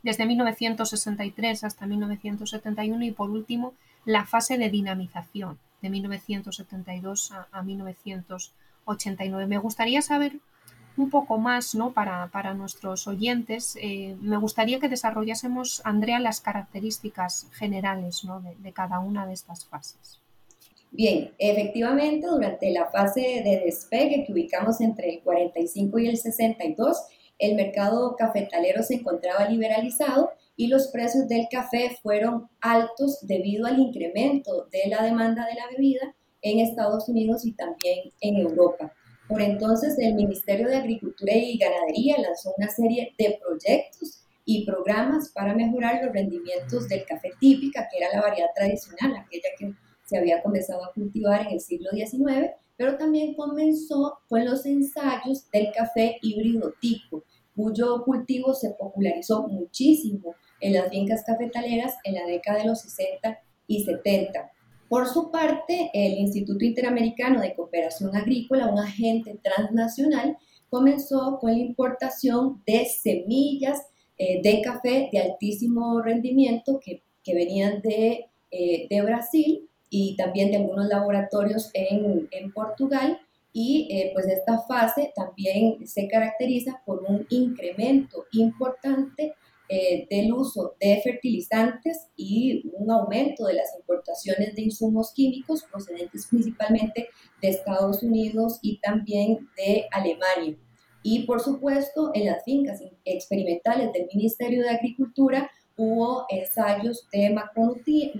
desde 0.03 0.25
1963 0.25 1.63
hasta 1.63 1.87
1971 1.87 3.05
y 3.05 3.11
por 3.11 3.31
último 3.31 3.73
la 4.05 4.25
fase 4.25 4.57
de 4.57 4.69
dinamización 4.69 5.57
de 5.81 5.89
1972 5.89 7.31
a, 7.31 7.47
a 7.51 7.63
1989. 7.63 9.47
Me 9.47 9.57
gustaría 9.57 10.01
saber 10.01 10.39
un 10.97 11.09
poco 11.09 11.37
más 11.37 11.75
¿no? 11.75 11.93
para, 11.93 12.53
nuestros 12.53 13.07
oyentes, 13.07 13.77
eh, 13.81 14.15
me 14.19 14.37
gustaría 14.37 14.79
que 14.79 14.89
desarrollásemos, 14.89 15.81
Andrea, 15.85 16.19
las 16.19 16.41
características 16.41 17.47
generales 17.53 18.23
¿no? 18.23 18.41
de, 18.41 18.73
cada 18.73 18.99
una 18.99 19.25
de 19.25 19.33
estas 19.33 19.65
fases. 19.65 20.19
Bien, 20.91 21.31
efectivamente, 21.37 22.27
durante 22.27 22.71
la 22.71 22.89
fase 22.89 23.41
de 23.43 23.61
despegue 23.65 24.23
que 24.25 24.33
ubicamos 24.33 24.81
entre 24.81 25.15
el 25.15 25.21
45 25.21 25.99
y 25.99 26.07
el 26.07 26.17
62, 26.17 26.97
el 27.39 27.55
mercado 27.55 28.15
cafetalero 28.15 28.81
se 28.81 28.95
encontraba 28.95 29.47
liberalizado 29.47 30.31
y 30.55 30.67
los 30.67 30.87
precios 30.87 31.27
del 31.27 31.47
café 31.51 31.95
fueron 32.01 32.49
altos 32.61 33.19
debido 33.21 33.67
al 33.67 33.77
incremento 33.77 34.67
de 34.71 34.89
la 34.89 35.03
demanda 35.03 35.45
de 35.45 35.53
la 35.53 35.67
bebida 35.69 36.15
en 36.41 36.59
Estados 36.59 37.07
Unidos 37.09 37.45
y 37.45 37.51
también 37.53 38.11
en 38.21 38.37
Europa. 38.37 38.91
Por 39.27 39.41
entonces, 39.41 39.97
el 39.99 40.15
Ministerio 40.15 40.67
de 40.67 40.77
Agricultura 40.77 41.33
y 41.33 41.57
Ganadería 41.57 42.17
lanzó 42.17 42.53
una 42.57 42.69
serie 42.69 43.13
de 43.17 43.39
proyectos 43.45 44.23
y 44.45 44.65
programas 44.65 45.29
para 45.33 45.53
mejorar 45.53 46.03
los 46.03 46.13
rendimientos 46.13 46.87
del 46.87 47.03
café 47.05 47.31
típica, 47.39 47.87
que 47.91 47.97
era 47.97 48.13
la 48.13 48.21
variedad 48.21 48.49
tradicional, 48.55 49.17
aquella 49.17 49.49
que 49.59 49.73
se 50.05 50.17
había 50.17 50.41
comenzado 50.41 50.85
a 50.85 50.93
cultivar 50.93 51.41
en 51.41 51.53
el 51.53 51.59
siglo 51.59 51.89
XIX, 51.91 52.51
pero 52.77 52.95
también 52.95 53.35
comenzó 53.35 54.19
con 54.29 54.45
los 54.45 54.65
ensayos 54.65 55.49
del 55.51 55.71
café 55.75 56.17
híbrido 56.21 56.73
tipo, 56.79 57.23
cuyo 57.53 58.03
cultivo 58.05 58.53
se 58.53 58.69
popularizó 58.69 59.47
muchísimo 59.47 60.35
en 60.61 60.73
las 60.73 60.89
fincas 60.89 61.23
cafetaleras 61.25 61.95
en 62.05 62.15
la 62.15 62.25
década 62.25 62.59
de 62.59 62.67
los 62.67 62.81
60 62.81 63.37
y 63.67 63.83
70. 63.83 64.51
Por 64.89 65.07
su 65.07 65.31
parte, 65.31 65.91
el 65.93 66.13
Instituto 66.13 66.63
Interamericano 66.63 67.41
de 67.41 67.53
Cooperación 67.53 68.15
Agrícola, 68.15 68.67
un 68.67 68.79
agente 68.79 69.37
transnacional, 69.43 70.37
comenzó 70.69 71.39
con 71.39 71.51
la 71.51 71.59
importación 71.59 72.61
de 72.65 72.85
semillas 72.85 73.87
eh, 74.17 74.41
de 74.41 74.61
café 74.61 75.09
de 75.11 75.19
altísimo 75.19 76.01
rendimiento 76.01 76.79
que, 76.79 77.03
venían 77.33 77.81
de, 77.81 78.27
eh, 78.51 78.87
de 78.89 79.01
Brasil 79.01 79.69
y 79.89 80.15
también 80.15 80.49
de 80.49 80.57
algunos 80.57 80.87
laboratorios 80.87 81.69
en, 81.73 82.29
en 82.31 82.53
Portugal. 82.53 83.19
Y 83.51 83.89
eh, 83.91 84.11
pues 84.13 84.27
esta 84.27 84.59
fase 84.59 85.11
también 85.13 85.85
se 85.85 86.07
caracteriza 86.07 86.81
por 86.85 87.03
un 87.03 87.25
incremento 87.29 88.25
importante 88.31 89.33
eh, 89.69 90.07
del 90.09 90.33
uso 90.33 90.75
de 90.79 91.01
fertilizantes 91.03 92.07
y 92.15 92.63
un 92.73 92.89
aumento 92.89 93.45
de 93.45 93.55
las 93.55 93.75
importaciones 93.77 94.55
de 94.55 94.61
insumos 94.61 95.11
químicos 95.13 95.63
procedentes 95.69 96.27
principalmente 96.27 97.09
de 97.41 97.49
Estados 97.49 98.01
Unidos 98.03 98.59
y 98.61 98.79
también 98.79 99.49
de 99.57 99.85
Alemania. 99.91 100.57
Y 101.03 101.25
por 101.25 101.41
supuesto, 101.41 102.11
en 102.13 102.25
las 102.25 102.43
fincas 102.43 102.81
experimentales 103.05 103.91
del 103.93 104.07
Ministerio 104.13 104.63
de 104.63 104.69
Agricultura 104.69 105.49
hubo 105.75 106.25
ensayos 106.29 107.07
de 107.11 107.35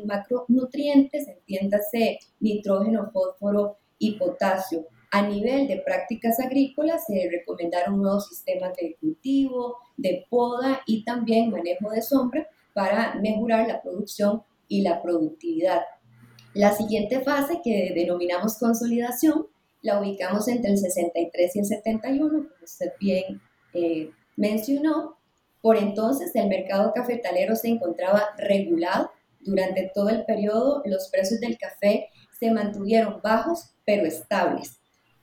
macronutrientes, 0.06 1.28
entiéndase 1.28 2.20
nitrógeno, 2.40 3.10
fósforo 3.12 3.78
y 3.98 4.18
potasio. 4.18 4.86
A 5.12 5.22
nivel 5.28 5.68
de 5.68 5.78
prácticas 5.78 6.40
agrícolas 6.40 7.06
se 7.06 7.30
recomendaron 7.32 8.02
nuevos 8.02 8.28
sistemas 8.28 8.74
de 8.76 8.96
cultivo, 9.00 9.78
de 9.96 10.26
poda 10.30 10.82
y 10.86 11.04
también 11.04 11.50
manejo 11.50 11.90
de 11.90 12.02
sombra 12.02 12.48
para 12.74 13.16
mejorar 13.16 13.68
la 13.68 13.82
producción 13.82 14.44
y 14.68 14.82
la 14.82 15.02
productividad. 15.02 15.82
La 16.54 16.74
siguiente 16.74 17.22
fase 17.22 17.62
que 17.64 17.94
denominamos 17.96 18.58
consolidación 18.58 19.48
la 19.82 20.00
ubicamos 20.02 20.48
entre 20.48 20.72
el 20.72 20.78
63 20.78 21.56
y 21.56 21.60
el 21.60 21.66
71, 21.66 22.30
como 22.30 22.50
usted 22.64 22.92
bien 23.00 23.42
eh, 23.74 24.12
mencionó, 24.36 25.18
por 25.62 25.78
entonces, 25.78 26.32
el 26.36 26.48
mercado 26.48 26.94
cafetalero 26.94 27.56
se 27.56 27.70
encontraba 27.70 28.30
regulado. 28.38 29.12
Durante 29.40 29.92
todo 29.94 30.10
el 30.10 30.26
periodo, 30.26 30.82
los 30.86 31.10
precios 31.10 31.40
del 31.40 31.58
café 31.58 32.10
se 32.40 32.52
mantuvieron 32.52 33.22
bajos, 33.22 33.72
pero 33.86 34.06
estables. 34.06 34.77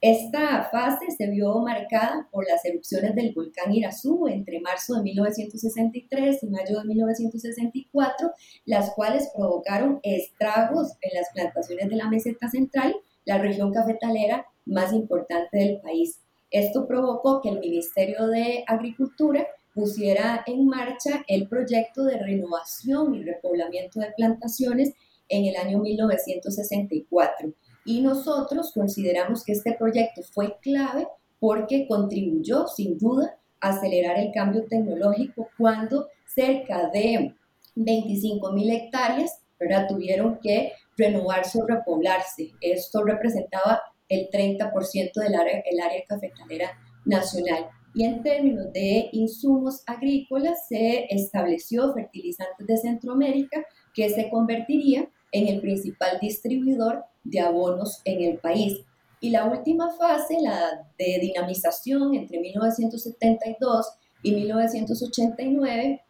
Esta 0.07 0.65
fase 0.65 1.13
se 1.17 1.31
vio 1.31 1.61
marcada 1.61 2.29
por 2.31 2.47
las 2.47 2.63
erupciones 2.67 3.15
del 3.15 3.33
volcán 3.33 3.75
Irazú 3.75 4.29
entre 4.29 4.61
marzo 4.61 4.97
de 4.97 5.03
1963 5.03 6.43
y 6.43 6.47
mayo 6.49 6.79
de 6.79 6.85
1964, 6.85 8.31
las 8.67 8.91
cuales 8.91 9.31
provocaron 9.35 10.01
estragos 10.03 10.93
en 11.01 11.19
las 11.19 11.31
plantaciones 11.33 11.89
de 11.89 11.97
la 11.97 12.11
meseta 12.11 12.51
central, 12.51 12.95
la 13.25 13.39
región 13.39 13.73
cafetalera 13.73 14.45
más 14.67 14.93
importante 14.93 15.57
del 15.57 15.81
país. 15.81 16.21
Esto 16.51 16.87
provocó 16.87 17.41
que 17.41 17.49
el 17.49 17.61
Ministerio 17.61 18.27
de 18.27 18.63
Agricultura 18.67 19.47
pusiera 19.73 20.45
en 20.47 20.67
marcha 20.67 21.25
el 21.29 21.49
proyecto 21.49 22.05
de 22.05 22.19
renovación 22.19 23.15
y 23.15 23.25
repoblamiento 23.25 24.01
de 24.01 24.13
plantaciones 24.15 24.93
en 25.31 25.47
el 25.47 25.57
año 25.57 25.79
1964. 25.79 27.55
Y 27.85 28.01
nosotros 28.01 28.73
consideramos 28.73 29.45
que 29.45 29.53
este 29.53 29.75
proyecto 29.75 30.23
fue 30.23 30.57
clave 30.61 31.07
porque 31.39 31.87
contribuyó 31.87 32.67
sin 32.67 32.99
duda 32.99 33.37
a 33.61 33.71
acelerar 33.71 34.19
el 34.19 34.33
cambio 34.33 34.65
tecnológico 34.69 35.49
cuando 35.59 36.09
cerca 36.27 36.91
de 36.91 37.35
25 37.75 38.53
mil 38.53 38.71
hectáreas 38.71 39.41
tuvieron 39.89 40.39
que 40.43 40.73
renovarse 40.97 41.61
o 41.61 41.67
repoblarse. 41.67 42.53
Esto 42.61 43.03
representaba 43.03 43.81
el 44.09 44.29
30% 44.31 45.13
del 45.15 45.35
área, 45.35 45.63
el 45.65 45.81
área 45.81 46.05
cafetalera 46.07 46.71
nacional. 47.05 47.69
Y 47.95 48.05
en 48.05 48.23
términos 48.23 48.73
de 48.73 49.09
insumos 49.13 49.83
agrícolas, 49.87 50.67
se 50.69 51.07
estableció 51.11 51.93
Fertilizantes 51.95 52.67
de 52.67 52.77
Centroamérica, 52.77 53.65
que 53.95 54.11
se 54.11 54.29
convertiría 54.31 55.09
en 55.35 55.49
el 55.49 55.61
principal 55.61 56.19
distribuidor 56.21 57.05
de 57.25 57.41
abonos 57.41 58.01
en 58.05 58.23
el 58.23 58.39
país. 58.39 58.81
Y 59.21 59.31
la 59.31 59.45
última 59.47 59.91
fase, 59.91 60.39
la 60.41 60.87
de 60.99 61.19
dinamización 61.21 62.15
entre 62.15 62.39
1972 62.39 63.87
y 64.23 64.33
1989, 64.33 66.03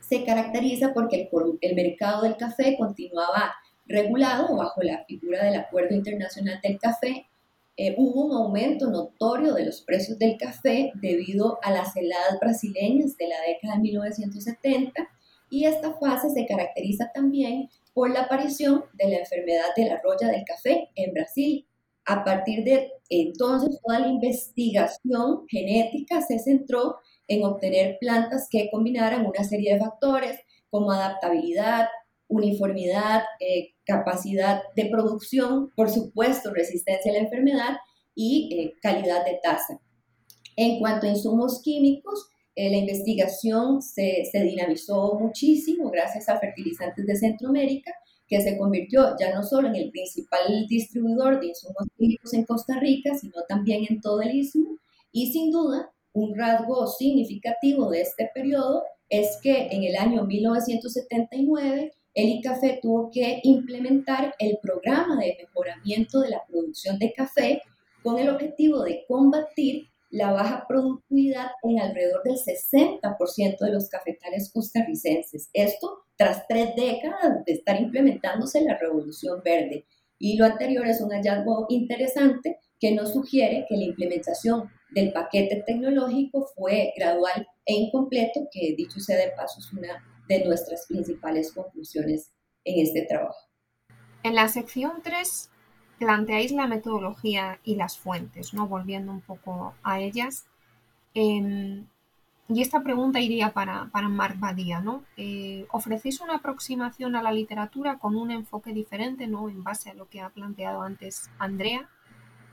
se 0.00 0.24
caracteriza 0.24 0.92
porque 0.92 1.22
el, 1.32 1.58
el 1.60 1.74
mercado 1.74 2.22
del 2.22 2.36
café 2.36 2.76
continuaba 2.76 3.54
regulado 3.86 4.54
bajo 4.56 4.82
la 4.82 5.04
figura 5.04 5.44
del 5.44 5.56
Acuerdo 5.56 5.94
Internacional 5.94 6.60
del 6.62 6.78
Café 6.78 7.26
eh, 7.78 7.94
hubo 7.98 8.24
un 8.24 8.32
aumento 8.32 8.90
notorio 8.90 9.52
de 9.52 9.66
los 9.66 9.82
precios 9.82 10.18
del 10.18 10.38
café 10.38 10.92
debido 10.94 11.58
a 11.62 11.70
las 11.70 11.94
heladas 11.94 12.40
brasileñas 12.40 13.18
de 13.18 13.28
la 13.28 13.36
década 13.46 13.74
de 13.74 13.82
1970 13.82 15.08
y 15.50 15.64
esta 15.64 15.94
fase 15.98 16.30
se 16.30 16.46
caracteriza 16.46 17.10
también 17.14 17.68
por 17.94 18.10
la 18.10 18.22
aparición 18.22 18.84
de 18.94 19.08
la 19.08 19.18
enfermedad 19.18 19.74
de 19.76 19.86
la 19.86 20.00
roya 20.02 20.28
del 20.28 20.44
café 20.44 20.90
en 20.94 21.12
Brasil. 21.12 21.66
A 22.04 22.24
partir 22.24 22.64
de 22.64 22.92
entonces, 23.08 23.80
toda 23.84 24.00
la 24.00 24.08
investigación 24.08 25.46
genética 25.48 26.20
se 26.20 26.38
centró 26.38 26.96
en 27.28 27.44
obtener 27.44 27.98
plantas 28.00 28.48
que 28.50 28.68
combinaran 28.70 29.26
una 29.26 29.44
serie 29.44 29.74
de 29.74 29.80
factores 29.80 30.38
como 30.70 30.92
adaptabilidad, 30.92 31.88
uniformidad, 32.28 33.22
eh, 33.40 33.74
capacidad 33.84 34.62
de 34.74 34.86
producción, 34.86 35.70
por 35.76 35.90
supuesto, 35.90 36.52
resistencia 36.52 37.10
a 37.10 37.14
la 37.14 37.20
enfermedad 37.20 37.76
y 38.14 38.54
eh, 38.54 38.74
calidad 38.82 39.24
de 39.24 39.38
tasa. 39.42 39.80
En 40.56 40.78
cuanto 40.78 41.06
a 41.06 41.10
insumos 41.10 41.62
químicos, 41.62 42.28
eh, 42.56 42.70
la 42.70 42.78
investigación 42.78 43.82
se, 43.82 44.24
se, 44.32 44.42
dinamizó 44.42 45.18
muchísimo 45.20 45.90
gracias 45.90 46.28
a 46.30 46.38
Fertilizantes 46.38 47.06
de 47.06 47.14
Centroamérica, 47.14 47.92
que 48.26 48.40
se 48.40 48.56
convirtió 48.56 49.14
ya 49.20 49.34
no 49.34 49.42
solo 49.42 49.68
en 49.68 49.76
el 49.76 49.90
principal 49.90 50.66
distribuidor 50.66 51.38
de 51.38 51.48
insumos 51.48 51.86
químicos 51.98 52.32
en 52.32 52.44
Costa 52.44 52.80
Rica, 52.80 53.14
sino 53.14 53.42
también 53.46 53.84
en 53.88 54.00
todo 54.00 54.22
el 54.22 54.34
istmo. 54.34 54.78
Y 55.12 55.30
sin 55.32 55.50
duda, 55.50 55.92
un 56.14 56.34
rasgo 56.34 56.86
significativo 56.86 57.90
de 57.90 58.00
este 58.00 58.30
periodo 58.34 58.84
es 59.10 59.38
que 59.42 59.68
en 59.70 59.84
el 59.84 59.94
año 59.96 60.24
1979 60.24 61.92
el 62.14 62.28
ICAFE 62.30 62.78
tuvo 62.80 63.10
que 63.10 63.40
implementar 63.42 64.34
el 64.38 64.58
programa 64.62 65.16
de 65.20 65.36
mejoramiento 65.38 66.20
de 66.20 66.30
la 66.30 66.42
producción 66.48 66.98
de 66.98 67.12
café 67.12 67.60
con 68.02 68.18
el 68.18 68.30
objetivo 68.30 68.82
de 68.82 69.04
combatir 69.06 69.88
la 70.10 70.32
baja 70.32 70.64
productividad 70.68 71.48
en 71.62 71.80
alrededor 71.80 72.22
del 72.22 72.36
60% 72.36 73.58
de 73.58 73.72
los 73.72 73.88
cafetales 73.88 74.50
costarricenses. 74.52 75.50
Esto 75.52 76.04
tras 76.16 76.46
tres 76.48 76.74
décadas 76.76 77.44
de 77.44 77.52
estar 77.52 77.80
implementándose 77.80 78.62
la 78.62 78.78
revolución 78.78 79.42
verde. 79.44 79.86
Y 80.18 80.36
lo 80.36 80.46
anterior 80.46 80.86
es 80.86 81.00
un 81.00 81.10
hallazgo 81.10 81.66
interesante 81.68 82.58
que 82.80 82.92
nos 82.92 83.12
sugiere 83.12 83.66
que 83.68 83.76
la 83.76 83.84
implementación 83.84 84.70
del 84.90 85.12
paquete 85.12 85.62
tecnológico 85.66 86.46
fue 86.54 86.92
gradual 86.96 87.46
e 87.64 87.74
incompleto, 87.74 88.48
que 88.50 88.74
dicho 88.76 89.00
sea 89.00 89.18
de 89.18 89.32
paso 89.36 89.60
es 89.60 89.72
una 89.72 90.02
de 90.28 90.44
nuestras 90.44 90.86
principales 90.86 91.52
conclusiones 91.52 92.32
en 92.64 92.80
este 92.80 93.02
trabajo. 93.02 93.38
En 94.22 94.34
la 94.34 94.48
sección 94.48 95.02
3 95.02 95.50
planteáis 95.98 96.52
la 96.52 96.66
metodología 96.66 97.58
y 97.64 97.76
las 97.76 97.98
fuentes, 97.98 98.54
¿no? 98.54 98.66
volviendo 98.66 99.12
un 99.12 99.20
poco 99.20 99.74
a 99.82 100.00
ellas. 100.00 100.46
Em, 101.14 101.86
y 102.48 102.62
esta 102.62 102.82
pregunta 102.82 103.20
iría 103.20 103.52
para, 103.52 103.86
para 103.86 104.08
Marc 104.08 104.38
Badía. 104.38 104.80
¿no? 104.80 105.02
Eh, 105.16 105.66
¿Ofrecéis 105.70 106.20
una 106.20 106.36
aproximación 106.36 107.16
a 107.16 107.22
la 107.22 107.32
literatura 107.32 107.98
con 107.98 108.16
un 108.16 108.30
enfoque 108.30 108.72
diferente 108.72 109.26
¿no? 109.26 109.48
en 109.48 109.64
base 109.64 109.90
a 109.90 109.94
lo 109.94 110.08
que 110.08 110.20
ha 110.20 110.28
planteado 110.28 110.82
antes 110.82 111.30
Andrea? 111.38 111.88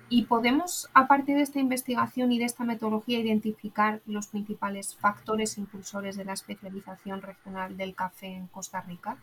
¿Y 0.09 0.23
podemos, 0.23 0.89
a 0.93 1.07
partir 1.07 1.37
de 1.37 1.41
esta 1.41 1.59
investigación 1.59 2.31
y 2.31 2.39
de 2.39 2.45
esta 2.45 2.63
metodología, 2.63 3.19
identificar 3.19 4.01
los 4.05 4.27
principales 4.27 4.95
factores 4.95 5.57
impulsores 5.57 6.15
de 6.17 6.25
la 6.25 6.33
especialización 6.33 7.21
regional 7.21 7.77
del 7.77 7.95
café 7.95 8.27
en 8.27 8.47
Costa 8.47 8.81
Rica? 8.81 9.17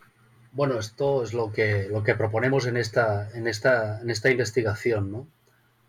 Bueno, 0.52 0.78
esto 0.78 1.22
es 1.22 1.32
lo 1.32 1.52
que, 1.52 1.88
lo 1.88 2.02
que 2.02 2.14
proponemos 2.14 2.66
en 2.66 2.76
esta, 2.76 3.30
en 3.34 3.46
esta, 3.46 4.00
en 4.00 4.10
esta 4.10 4.30
investigación, 4.30 5.12
¿no? 5.12 5.26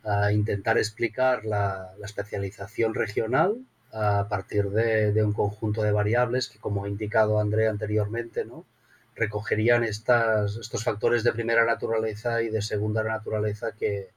A 0.03 0.32
intentar 0.32 0.77
explicar 0.77 1.46
la, 1.46 1.94
la 2.00 2.06
especialización 2.06 2.94
regional 2.94 3.58
a 3.91 4.27
partir 4.30 4.70
de, 4.70 5.12
de, 5.12 5.24
un 5.24 5.34
conjunto 5.34 5.82
de 5.84 5.91
variables 5.91 6.48
que, 6.48 6.60
como 6.60 6.86
ha 6.86 6.89
indicado 6.89 7.39
Andrea 7.39 7.70
anteriormente, 7.70 8.46
¿no? 8.46 8.65
recogerían 9.15 9.84
estas, 9.84 10.58
estos 10.58 10.84
factores 10.84 11.24
de 11.24 11.34
primera 11.34 11.65
naturaleza 11.65 12.41
y 12.41 12.50
de 12.50 12.62
segunda 12.62 13.03
naturaleza 13.03 13.74
que, 13.74 14.10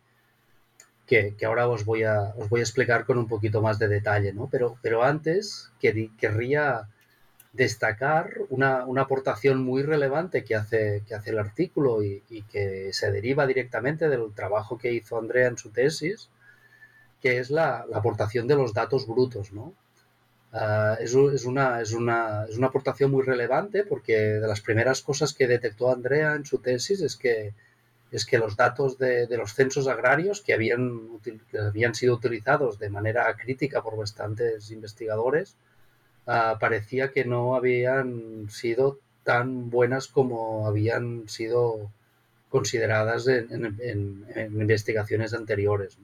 que, 1.07 1.37
ahora 1.45 1.69
os 1.69 1.85
voy, 1.85 2.05
a, 2.05 2.35
os 2.39 2.49
voy 2.49 2.61
a 2.61 2.63
explicar 2.63 3.05
con 3.05 3.19
un 3.19 3.29
poquito 3.29 3.61
más 3.61 3.79
de 3.79 3.89
detalle, 3.89 4.33
¿no? 4.33 4.49
Pero, 4.51 4.79
pero 4.83 5.03
antes 5.03 5.71
querría 5.81 6.89
destacar 7.55 8.41
una, 8.51 8.85
una, 8.85 9.03
aportación 9.03 9.65
muy 9.65 9.83
relevante 9.83 10.45
que 10.45 10.57
hace, 10.57 11.03
que 11.07 11.15
hace 11.15 11.31
el 11.31 11.39
artículo 11.39 12.03
y, 12.03 12.21
que 12.51 12.93
se 12.93 13.13
deriva 13.13 13.47
directamente 13.47 14.09
del 14.09 14.35
trabajo 14.35 14.77
que 14.77 14.93
hizo 14.93 15.17
Andrea 15.17 15.49
en 15.49 15.57
su 15.57 15.71
tesis, 15.71 16.29
que 17.23 17.39
es 17.39 17.51
la, 17.51 17.87
la 17.89 17.99
aportación 17.99 18.49
de 18.49 18.57
los 18.57 18.75
datos 18.75 19.07
brutos, 19.07 19.53
¿no? 19.53 19.73
Uh, 20.53 20.95
es, 21.01 21.15
es, 21.15 21.45
una, 21.47 21.81
es, 21.81 21.93
una, 21.93 22.45
es 22.49 22.57
una 22.57 22.69
aportación 22.69 23.11
muy 23.11 23.25
relevante 23.25 23.85
porque 23.85 24.17
de 24.17 24.47
las 24.47 24.61
primeras 24.61 25.03
cosas 25.03 25.33
que 25.33 25.49
detectó 25.49 25.91
Andrea 25.91 26.35
en 26.35 26.45
su 26.45 26.59
tesis 26.59 27.01
es 27.01 27.17
que 27.17 27.55
es 28.13 28.25
que 28.25 28.39
los 28.39 28.57
datos 28.57 28.97
de, 28.97 29.27
los 29.37 29.55
censos 29.55 29.89
agrarios 29.89 30.41
que 30.41 30.55
habían, 30.55 31.19
habían, 31.61 31.97
sido 31.97 32.15
utilizados 32.15 32.79
de 32.79 32.89
manera 32.89 33.35
crítica 33.35 33.83
por 33.83 33.97
bastantes 33.97 34.71
investigadores, 34.71 35.57
ah, 36.27 36.57
parecía 36.61 37.13
que 37.13 37.25
no 37.25 37.55
habían 37.55 38.49
sido 38.51 38.99
tan 39.25 39.71
buenas 39.71 40.09
como 40.09 40.67
habían 40.67 41.29
sido 41.29 41.91
consideradas 42.49 43.27
en, 43.27 44.27
investigaciones 44.37 45.35
anteriores. 45.35 45.99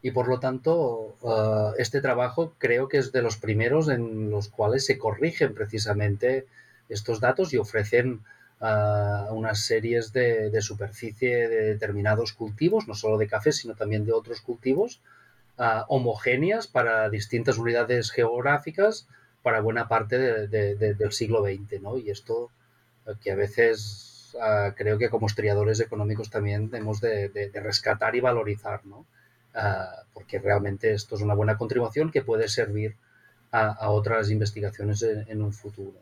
Y 0.00 0.12
por 0.12 0.28
lo 0.28 0.38
tanto, 0.38 1.16
ah, 1.24 1.72
este 1.78 2.00
trabajo 2.00 2.54
creo 2.58 2.88
que 2.88 2.98
es 2.98 3.12
de 3.12 3.22
los 3.22 3.36
primeros 3.36 3.88
en 3.88 4.30
los 4.30 4.48
cuales 4.48 4.86
se 4.86 4.98
corrigen 4.98 5.54
precisamente 5.54 6.46
estos 6.88 7.20
datos 7.20 7.52
y 7.52 7.58
ofrecen 7.58 8.20
unas 8.60 9.60
series 9.60 10.12
de, 10.12 10.60
superficie 10.60 11.48
de 11.48 11.62
determinados 11.74 12.32
cultivos, 12.32 12.88
no 12.88 12.94
solo 12.94 13.18
de 13.18 13.28
café, 13.28 13.52
sino 13.52 13.74
también 13.74 14.04
de 14.04 14.12
otros 14.12 14.40
cultivos, 14.40 15.00
homogéneas 15.88 16.66
para 16.66 17.10
distintas 17.10 17.58
unidades 17.58 18.10
geográficas 18.10 19.08
para 19.42 19.60
buena 19.60 19.88
parte 19.88 20.18
del 20.46 21.12
siglo 21.12 21.42
XX, 21.42 21.80
¿no? 21.82 21.98
Y 21.98 22.10
esto 22.10 22.50
eh, 23.06 23.12
que 23.20 23.32
a 23.32 23.36
veces 23.36 24.36
ah, 24.40 24.74
creo 24.76 24.98
que 24.98 25.08
como 25.08 25.26
historiadores 25.26 25.80
económicos 25.80 26.30
también 26.30 26.70
tenemos 26.70 27.00
de, 27.00 27.50
rescatar 27.54 28.14
y 28.14 28.20
valorizar, 28.20 28.84
¿no? 28.86 29.06
Ah, 29.54 30.02
porque 30.12 30.38
realmente 30.38 30.92
esto 30.92 31.16
es 31.16 31.22
una 31.22 31.34
buena 31.34 31.56
contribución 31.56 32.10
que 32.10 32.22
puede 32.22 32.48
servir 32.48 32.94
a, 33.50 33.90
otras 33.90 34.30
investigaciones 34.30 35.02
en 35.02 35.42
un 35.42 35.52
futuro. 35.52 35.98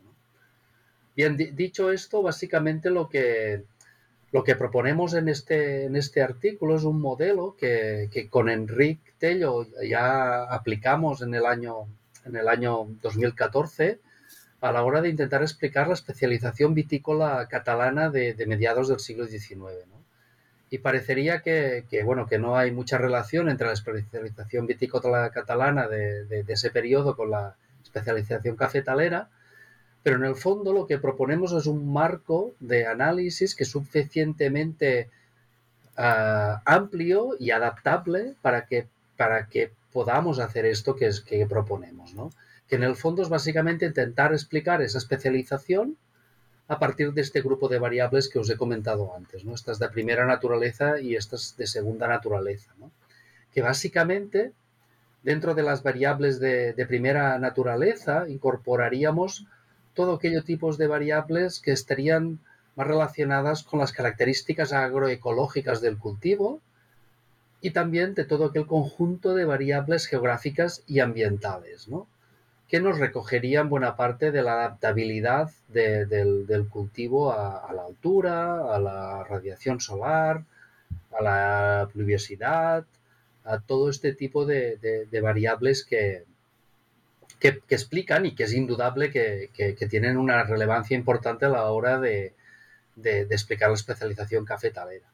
Bien, 1.15 1.35
dicho 1.35 1.91
esto, 1.91 2.21
básicamente 2.21 2.91
lo 2.91 3.09
que, 3.09 3.63
lo 4.37 4.43
que 4.43 4.55
proponemos 4.55 5.15
en 5.15 5.29
este, 5.29 5.85
en 5.85 5.95
este 5.95 6.21
artículo 6.21 6.75
es 6.75 6.83
un 6.83 7.01
modelo 7.01 7.55
que, 7.59 8.27
con 8.29 8.49
Enrique 8.49 9.13
Tello 9.17 9.65
ya 9.83 10.43
aplicamos 10.43 11.23
en 11.23 11.33
el 11.33 11.47
año, 11.47 11.87
en 12.23 12.35
el 12.35 12.47
año 12.47 12.85
2014 13.01 13.99
a 14.61 14.71
la 14.71 14.83
hora 14.83 15.01
de 15.01 15.09
intentar 15.09 15.41
explicar 15.41 15.87
la 15.87 15.95
especialización 15.95 16.75
vitícola 16.75 17.47
catalana 17.49 18.11
de, 18.11 18.35
mediados 18.45 18.89
del 18.89 18.99
siglo 18.99 19.25
XIX. 19.25 19.57
Y 20.69 20.77
parecería 20.77 21.41
que, 21.41 21.83
bueno, 22.05 22.27
que 22.27 22.37
no 22.37 22.57
hay 22.57 22.69
mucha 22.69 22.99
relación 22.99 23.49
entre 23.49 23.65
la 23.65 23.73
especialización 23.73 24.67
vitícola 24.67 25.31
catalana 25.31 25.87
de, 25.87 26.25
de 26.25 26.53
ese 26.53 26.69
periodo 26.69 27.15
con 27.15 27.31
la 27.31 27.55
especialización 27.81 28.55
cafetalera, 28.55 29.31
pero 30.03 30.17
en 30.17 30.25
el 30.25 30.35
fondo 30.35 30.73
lo 30.73 30.87
que 30.87 30.99
proponemos 30.99 31.51
es 31.53 31.65
un 31.65 31.91
marco 31.91 32.53
de 32.59 32.85
análisis 32.85 33.55
que 33.55 33.63
es 33.63 33.69
suficientemente 33.69 35.09
ah, 35.97 36.61
amplio 36.65 37.35
y 37.39 37.51
adaptable 37.51 38.35
para 38.41 38.65
que, 38.65 38.87
para 39.17 39.47
que 39.47 39.71
podamos 39.91 40.39
hacer 40.39 40.65
esto 40.65 40.95
que, 40.95 41.07
es, 41.07 41.21
que 41.21 41.45
proponemos. 41.45 42.13
¿no? 42.13 42.31
Que 42.67 42.75
en 42.75 42.83
el 42.83 42.95
fondo 42.95 43.21
es 43.21 43.29
básicamente 43.29 43.85
intentar 43.85 44.31
explicar 44.33 44.81
esa 44.81 44.97
especialización 44.97 45.97
a 46.67 46.79
partir 46.79 47.13
de 47.13 47.21
este 47.21 47.41
grupo 47.41 47.69
de 47.69 47.79
variables 47.79 48.29
que 48.29 48.39
os 48.39 48.49
he 48.49 48.57
comentado 48.57 49.15
antes, 49.15 49.45
¿no? 49.45 49.55
Estas 49.55 49.79
de 49.79 49.87
primera 49.87 50.25
naturaleza 50.25 50.99
y 50.99 51.15
estas 51.15 51.55
de 51.55 51.65
segunda 51.65 52.07
naturaleza, 52.07 52.73
¿no? 52.77 52.91
Que 53.53 53.61
básicamente 53.61 54.51
dentro 55.23 55.55
de 55.55 55.63
las 55.63 55.81
variables 55.81 56.39
de, 56.39 56.73
de 56.73 56.85
primera 56.85 57.39
naturaleza 57.39 58.27
incorporaríamos 58.27 59.47
todo 59.97 60.13
aquellos 60.13 60.45
tipos 60.45 60.77
de 60.77 60.85
variables 60.85 61.59
que 61.59 61.71
estarían 61.71 62.39
más 62.75 62.85
relacionadas 62.85 63.63
con 63.63 63.79
las 63.79 63.91
características 63.91 64.71
agroecológicas 64.71 65.81
del 65.81 65.97
cultivo 65.97 66.61
y 67.61 67.71
también 67.71 68.13
de 68.13 68.23
todo 68.23 68.45
aquel 68.45 68.67
conjunto 68.67 69.33
de 69.33 69.45
variables 69.45 70.05
geográficas 70.05 70.83
y 70.85 70.99
ambientales, 70.99 71.87
¿no? 71.87 72.07
que 72.67 72.79
nos 72.79 72.99
recogerían 72.99 73.69
buena 73.69 73.95
parte 73.95 74.31
de 74.31 74.43
la 74.43 74.53
adaptabilidad 74.53 75.49
del, 75.69 76.67
cultivo 76.69 77.31
a, 77.31 77.73
la 77.73 77.85
altura, 77.85 78.75
a 78.75 78.77
la 78.77 79.23
radiación 79.23 79.79
solar, 79.79 80.43
a 81.11 81.23
la 81.23 81.89
pluviosidad, 81.91 82.85
a 83.45 83.59
todo 83.61 83.89
este 83.89 84.13
tipo 84.13 84.45
de 84.45 85.19
variables 85.23 85.83
que, 85.83 86.25
que, 87.39 87.61
explican 87.69 88.25
y 88.25 88.35
que 88.35 88.43
es 88.43 88.53
indudable 88.53 89.11
que, 89.11 89.87
tienen 89.89 90.17
una 90.17 90.43
relevancia 90.43 90.95
importante 90.95 91.45
a 91.45 91.49
la 91.49 91.65
hora 91.71 91.99
de, 91.99 92.33
explicar 93.03 93.69
la 93.69 93.75
especialización 93.75 94.45
cafetalera. 94.45 95.07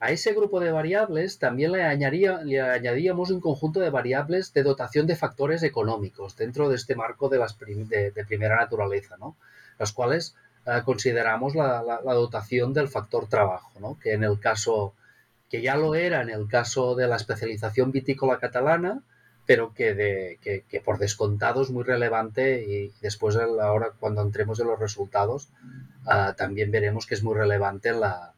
A 0.00 0.10
ese 0.10 0.34
grupo 0.34 0.60
de 0.60 0.72
variables 0.72 1.38
también 1.38 1.72
le, 1.72 1.82
añadíamos 1.82 3.30
un 3.30 3.40
conjunto 3.40 3.80
de 3.80 3.90
variables 3.90 4.52
de 4.52 4.62
dotación 4.62 5.06
de 5.06 5.16
factores 5.16 5.62
económicos 5.62 6.36
dentro 6.36 6.68
de 6.68 6.76
este 6.76 6.94
marco 6.94 7.28
de, 7.28 7.38
las 7.38 7.56
de, 7.58 8.24
primera 8.26 8.56
naturaleza, 8.56 9.16
¿no? 9.16 9.36
las 9.78 9.92
cuales 9.92 10.34
eh, 10.66 10.82
consideramos 10.84 11.54
la, 11.54 12.00
dotación 12.04 12.74
del 12.74 12.88
factor 12.88 13.28
trabajo, 13.28 13.96
que 14.02 14.12
en 14.12 14.24
el 14.24 14.40
caso, 14.40 14.94
que 15.48 15.62
ya 15.62 15.76
lo 15.76 15.94
era 15.94 16.20
en 16.20 16.30
el 16.30 16.48
caso 16.48 16.94
de 16.94 17.06
la 17.06 17.16
especialización 17.16 17.92
vitícola 17.92 18.38
catalana, 18.38 19.02
pero 19.46 19.74
que, 19.74 19.94
de, 19.94 20.38
que, 20.42 20.80
por 20.80 20.98
descontado 20.98 21.62
es 21.62 21.70
muy 21.70 21.84
relevante 21.84 22.62
y 22.62 22.92
después 23.00 23.36
ahora 23.36 23.92
cuando 23.98 24.22
entremos 24.22 24.58
en 24.60 24.68
los 24.68 24.78
resultados 24.78 25.50
ah, 26.06 26.34
también 26.36 26.70
veremos 26.70 27.06
que 27.06 27.14
es 27.14 27.22
muy 27.22 27.34
relevante 27.34 27.92
la, 27.92 28.34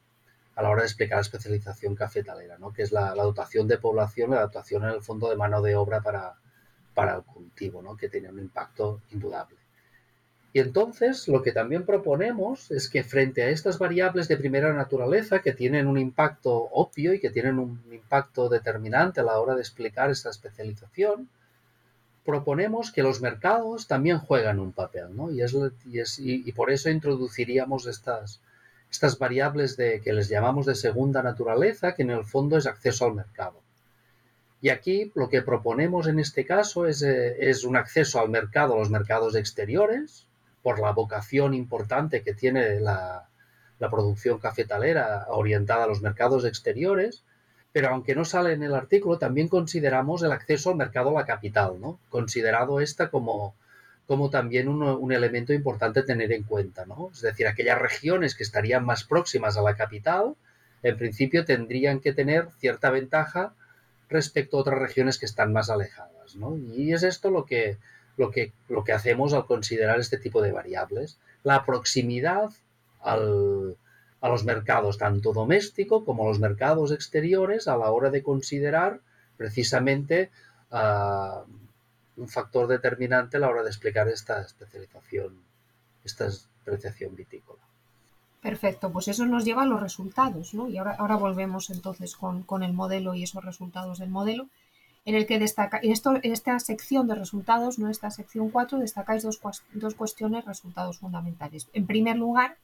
a 0.57 0.62
la 0.62 0.71
hora 0.71 0.83
de 0.83 0.87
explicar 0.87 1.19
la 1.19 1.23
especialización 1.23 1.95
cafetalera, 1.95 2.57
¿no? 2.59 2.73
que 2.73 2.83
es 2.83 2.90
la, 2.90 3.14
dotación 3.14 3.69
de 3.69 3.79
población, 3.79 4.31
la 4.31 4.40
dotación 4.40 4.85
en 4.85 4.90
el 4.90 5.03
fondo 5.03 5.29
de 5.29 5.37
mano 5.37 5.61
de 5.61 5.77
obra 5.77 6.01
para, 6.01 6.35
para 6.95 7.14
el 7.14 7.23
cultivo, 7.23 7.83
¿no? 7.83 7.97
que 7.97 8.09
tiene 8.09 8.31
un 8.31 8.38
impacto 8.38 9.03
indudable. 9.11 9.59
Y 10.57 10.61
entonces 10.61 11.29
lo 11.29 11.42
que 11.42 11.53
también 11.53 11.85
proponemos 11.85 12.71
es 12.71 12.88
que 12.88 13.05
frente 13.05 13.42
a 13.42 13.51
estas 13.51 13.79
variables 13.79 14.27
de 14.27 14.38
primera 14.38 14.73
naturaleza 14.73 15.42
que 15.42 15.53
tienen 15.53 15.87
un 15.87 15.99
impacto 15.99 16.51
obvio 16.73 17.12
y 17.12 17.21
que 17.21 17.29
tienen 17.29 17.59
un 17.59 17.79
impacto 17.92 18.49
determinante 18.49 19.21
a 19.21 19.25
la 19.25 19.38
hora 19.38 19.55
de 19.55 19.61
explicar 19.61 20.09
esta 20.09 20.31
especialización, 20.31 21.29
proponemos 22.25 22.90
que 22.90 23.03
los 23.03 23.21
mercados 23.21 23.87
también 23.87 24.19
juegan 24.19 24.59
un 24.59 24.73
papel, 24.73 25.14
¿no? 25.14 25.31
Y, 25.31 25.42
es, 25.42 26.19
y, 26.19 26.51
por 26.53 26.71
eso 26.71 26.88
introduciríamos 26.88 27.87
estas, 27.87 28.40
estas 28.90 29.19
variables 29.19 29.77
de, 29.77 30.01
que 30.01 30.14
les 30.14 30.31
llamamos 30.31 30.64
de 30.64 30.75
segunda 30.75 31.23
naturaleza, 31.23 31.95
que 31.95 32.01
en 32.01 32.12
el 32.12 32.25
fondo 32.25 32.57
es 32.57 32.66
acceso 32.66 33.05
al 33.05 33.12
mercado. 33.12 33.61
Y 34.62 34.71
aquí 34.71 35.12
lo 35.14 35.29
que 35.29 35.42
proponemos 35.42 36.07
en 36.07 36.19
este 36.19 36.47
caso 36.47 36.87
es, 36.87 37.03
eh, 37.03 37.51
es 37.51 37.62
un 37.64 37.77
acceso 37.77 38.21
al 38.21 38.31
mercado, 38.31 38.73
a 38.73 38.79
los 38.79 38.88
mercados 38.88 39.37
exteriores, 39.37 40.25
por 40.66 40.81
la 40.81 40.90
vocación 40.90 41.55
importante 41.55 42.22
que 42.22 42.35
tiene 42.35 42.81
la, 42.81 43.29
producción 43.79 44.40
cafetalera 44.40 45.26
orientada 45.29 45.85
a 45.85 45.87
los 45.87 46.02
mercados 46.02 46.44
exteriores, 46.44 47.22
pero 47.70 47.90
aunque 47.90 48.16
no 48.16 48.24
sale 48.24 48.52
en 48.52 48.64
el 48.64 48.74
artículo, 48.74 49.16
también 49.16 49.46
consideramos 49.46 50.24
el 50.24 50.33
acceso 50.33 50.70
al 50.70 50.76
mercado 50.76 51.11
a 51.11 51.20
la 51.20 51.24
capital, 51.24 51.81
¿no? 51.81 52.00
Considerado 52.09 52.81
esta 52.81 53.11
como, 53.11 53.55
como 54.09 54.29
también 54.29 54.66
un, 54.66 55.12
elemento 55.12 55.52
importante 55.52 56.00
a 56.00 56.05
tener 56.05 56.33
en 56.33 56.42
cuenta, 56.42 56.85
¿no? 56.85 57.11
Es 57.12 57.20
decir, 57.20 57.46
aquellas 57.46 57.81
regiones 57.81 58.35
que 58.35 58.42
estarían 58.42 58.85
más 58.85 59.05
próximas 59.05 59.57
a 59.57 59.62
la 59.62 59.76
capital, 59.76 60.35
en 60.83 60.96
principio 60.96 61.44
tendrían 61.44 62.00
que 62.00 62.12
tener 62.12 62.48
cierta 62.59 62.90
ventaja 62.90 63.55
respecto 64.09 64.57
a 64.57 64.62
otras 64.62 64.81
regiones 64.81 65.16
que 65.16 65.26
están 65.26 65.52
más 65.52 65.70
alejadas, 65.70 66.35
¿no? 66.35 66.57
Y 66.57 66.92
es 66.92 67.05
esto 67.05 67.31
lo 67.31 67.44
que, 67.44 67.79
lo 68.16 68.31
que, 68.31 68.52
lo 68.68 68.85
que 68.85 68.92
hacemos 68.92 69.33
al 69.33 69.46
considerar 69.46 70.00
este 70.00 70.18
tipo 70.18 70.40
de 70.42 70.52
variables. 70.52 71.18
La 71.42 71.64
proximidad 71.64 72.50
a 73.00 73.16
los 73.16 74.44
mercados, 74.44 74.98
tanto 74.98 75.33
doméstico 75.33 76.05
como 76.05 76.26
los 76.26 76.40
mercados 76.40 76.90
exteriores, 76.90 77.68
a 77.68 77.76
la 77.76 77.90
hora 77.90 78.11
de 78.11 78.22
considerar 78.22 79.00
precisamente 79.37 80.31
ah, 80.72 81.44
un 82.16 82.29
factor 82.29 82.66
determinante 82.66 83.37
a 83.37 83.40
la 83.40 83.48
hora 83.48 83.62
de 83.62 83.68
explicar 83.68 84.09
esta 84.09 84.40
especialización, 84.40 85.38
esta 86.05 86.26
especialización 86.26 87.14
vitícola. 87.14 87.61
Perfecto, 88.40 88.90
pues 88.90 89.09
eso 89.09 89.26
nos 89.26 89.44
lleva 89.44 89.62
a 89.62 89.66
los 89.66 89.81
resultados, 89.81 90.55
¿no? 90.55 90.68
Y 90.68 90.79
ahora, 90.79 90.94
ahora 90.98 91.16
volvemos 91.16 91.70
entonces 91.70 92.16
con, 92.16 92.42
con 92.42 92.62
el 92.62 92.72
modelo 92.72 93.14
y 93.14 93.24
esos 93.24 93.44
resultados 93.44 93.98
del 93.98 94.11
modelo 94.11 94.48
en 95.07 95.14
el 95.14 95.25
que 95.25 95.38
destaca, 95.38 95.79
en, 95.83 95.92
esto, 95.92 96.16
en 96.21 96.33
esta 96.33 96.59
sección 96.59 97.07
de 97.07 97.14
resultados, 97.14 97.79
no 97.79 97.88
esta 97.88 98.11
sección 98.11 98.51
4, 98.51 98.81
destacáis 98.81 99.23
dos, 99.23 99.40
dos 99.73 99.95
cuestiones, 99.95 100.45
resultados 100.45 100.99
fundamentales. 100.99 101.71
En 101.73 101.87
primer 101.87 102.16
lugar, 102.16 102.59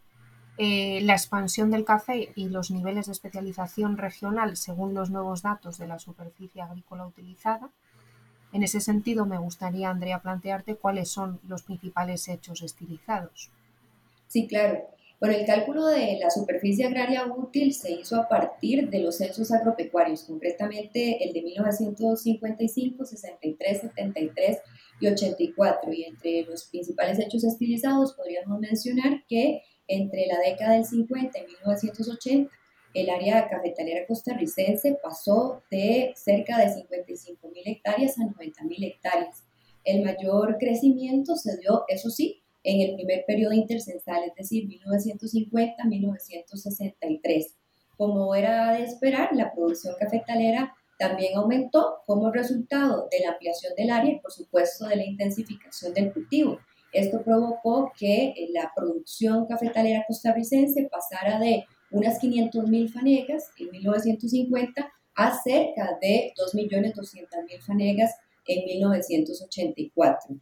eh, 0.58 1.00
la 1.02 1.12
expansión 1.12 1.70
del 1.70 1.84
café 1.84 2.32
y 2.34 2.48
los 2.48 2.72
niveles 2.72 3.06
de 3.06 3.12
especialización 3.12 3.96
regional 3.96 4.56
según 4.56 4.92
los 4.92 5.08
nuevos 5.08 5.42
datos 5.42 5.78
de 5.78 5.86
la 5.86 6.00
superficie 6.00 6.60
agrícola 6.60 7.06
utilizada. 7.06 7.70
En 8.52 8.64
ese 8.64 8.80
sentido, 8.80 9.24
me 9.24 9.38
gustaría, 9.38 9.88
Andrea, 9.88 10.18
plantearte 10.18 10.74
cuáles 10.74 11.10
son 11.10 11.40
los 11.46 11.62
principales 11.62 12.28
hechos 12.28 12.60
estilizados. 12.62 13.50
Sí, 14.26 14.48
claro. 14.48 14.80
Bueno, 15.22 15.36
el 15.36 15.46
cálculo 15.46 15.86
de 15.86 16.18
la 16.18 16.30
superficie 16.30 16.84
agraria 16.84 17.24
útil 17.24 17.72
se 17.72 17.92
hizo 17.92 18.16
a 18.16 18.26
partir 18.26 18.90
de 18.90 18.98
los 18.98 19.18
censos 19.18 19.52
agropecuarios, 19.52 20.24
concretamente 20.24 21.22
el 21.22 21.32
de 21.32 21.42
1955, 21.42 23.04
63, 23.04 23.80
73 23.82 24.58
y 24.98 25.06
84. 25.06 25.92
Y 25.92 26.02
entre 26.06 26.42
los 26.42 26.64
principales 26.64 27.20
hechos 27.20 27.44
estilizados 27.44 28.14
podríamos 28.14 28.58
mencionar 28.58 29.24
que 29.28 29.62
entre 29.86 30.26
la 30.26 30.40
década 30.40 30.72
del 30.72 30.86
50 30.86 31.38
y 31.38 31.46
1980, 31.46 32.50
el 32.92 33.08
área 33.08 33.48
cafetalera 33.48 34.04
costarricense 34.08 34.98
pasó 35.00 35.62
de 35.70 36.14
cerca 36.16 36.58
de 36.58 36.68
55 36.68 37.48
mil 37.48 37.62
hectáreas 37.68 38.18
a 38.18 38.24
90 38.24 38.64
mil 38.64 38.82
hectáreas. 38.82 39.44
El 39.84 40.02
mayor 40.02 40.58
crecimiento 40.58 41.36
se 41.36 41.58
dio, 41.58 41.84
eso 41.86 42.10
sí, 42.10 42.41
en 42.64 42.80
el 42.80 42.94
primer 42.94 43.24
periodo 43.26 43.52
intercensal, 43.52 44.22
es 44.24 44.34
decir, 44.34 44.66
1950-1963. 44.68 47.54
Como 47.96 48.34
era 48.34 48.72
de 48.72 48.84
esperar, 48.84 49.30
la 49.32 49.52
producción 49.52 49.94
cafetalera 49.98 50.74
también 50.98 51.36
aumentó 51.36 51.98
como 52.06 52.30
resultado 52.30 53.08
de 53.10 53.20
la 53.20 53.30
ampliación 53.32 53.74
del 53.76 53.90
área 53.90 54.12
y, 54.12 54.20
por 54.20 54.32
supuesto, 54.32 54.86
de 54.86 54.96
la 54.96 55.04
intensificación 55.04 55.92
del 55.94 56.12
cultivo. 56.12 56.58
Esto 56.92 57.22
provocó 57.22 57.92
que 57.98 58.26
eh, 58.26 58.48
la 58.52 58.70
producción 58.74 59.46
cafetalera 59.46 60.04
costarricense 60.06 60.88
pasara 60.90 61.38
de 61.38 61.64
unas 61.90 62.20
500.000 62.20 62.92
fanegas 62.92 63.50
en 63.58 63.70
1950 63.70 64.92
a 65.14 65.42
cerca 65.42 65.98
de 66.00 66.32
2.200.000 66.36 67.62
fanegas 67.62 68.14
en 68.46 68.64
1984. 68.64 70.36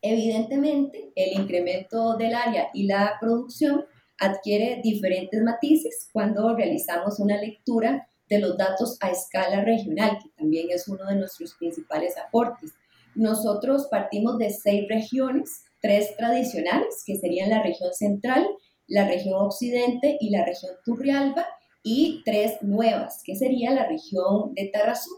Evidentemente, 0.00 1.10
el 1.16 1.40
incremento 1.40 2.16
del 2.16 2.34
área 2.34 2.68
y 2.72 2.84
la 2.86 3.16
producción 3.20 3.84
adquiere 4.18 4.80
diferentes 4.82 5.42
matices 5.42 6.08
cuando 6.12 6.54
realizamos 6.54 7.18
una 7.20 7.40
lectura 7.40 8.08
de 8.28 8.38
los 8.38 8.56
datos 8.56 8.96
a 9.00 9.10
escala 9.10 9.64
regional, 9.64 10.18
que 10.22 10.30
también 10.36 10.68
es 10.70 10.86
uno 10.88 11.06
de 11.06 11.16
nuestros 11.16 11.54
principales 11.54 12.16
aportes. 12.18 12.72
Nosotros 13.14 13.88
partimos 13.90 14.38
de 14.38 14.50
seis 14.50 14.86
regiones, 14.88 15.64
tres 15.80 16.16
tradicionales, 16.16 17.02
que 17.06 17.16
serían 17.16 17.50
la 17.50 17.62
región 17.62 17.92
central, 17.92 18.46
la 18.86 19.08
región 19.08 19.40
occidente 19.40 20.16
y 20.20 20.30
la 20.30 20.44
región 20.44 20.72
Turrialba, 20.84 21.46
y 21.82 22.22
tres 22.24 22.60
nuevas, 22.62 23.22
que 23.24 23.34
sería 23.34 23.70
la 23.70 23.86
región 23.86 24.52
de 24.54 24.66
Tarazú, 24.66 25.10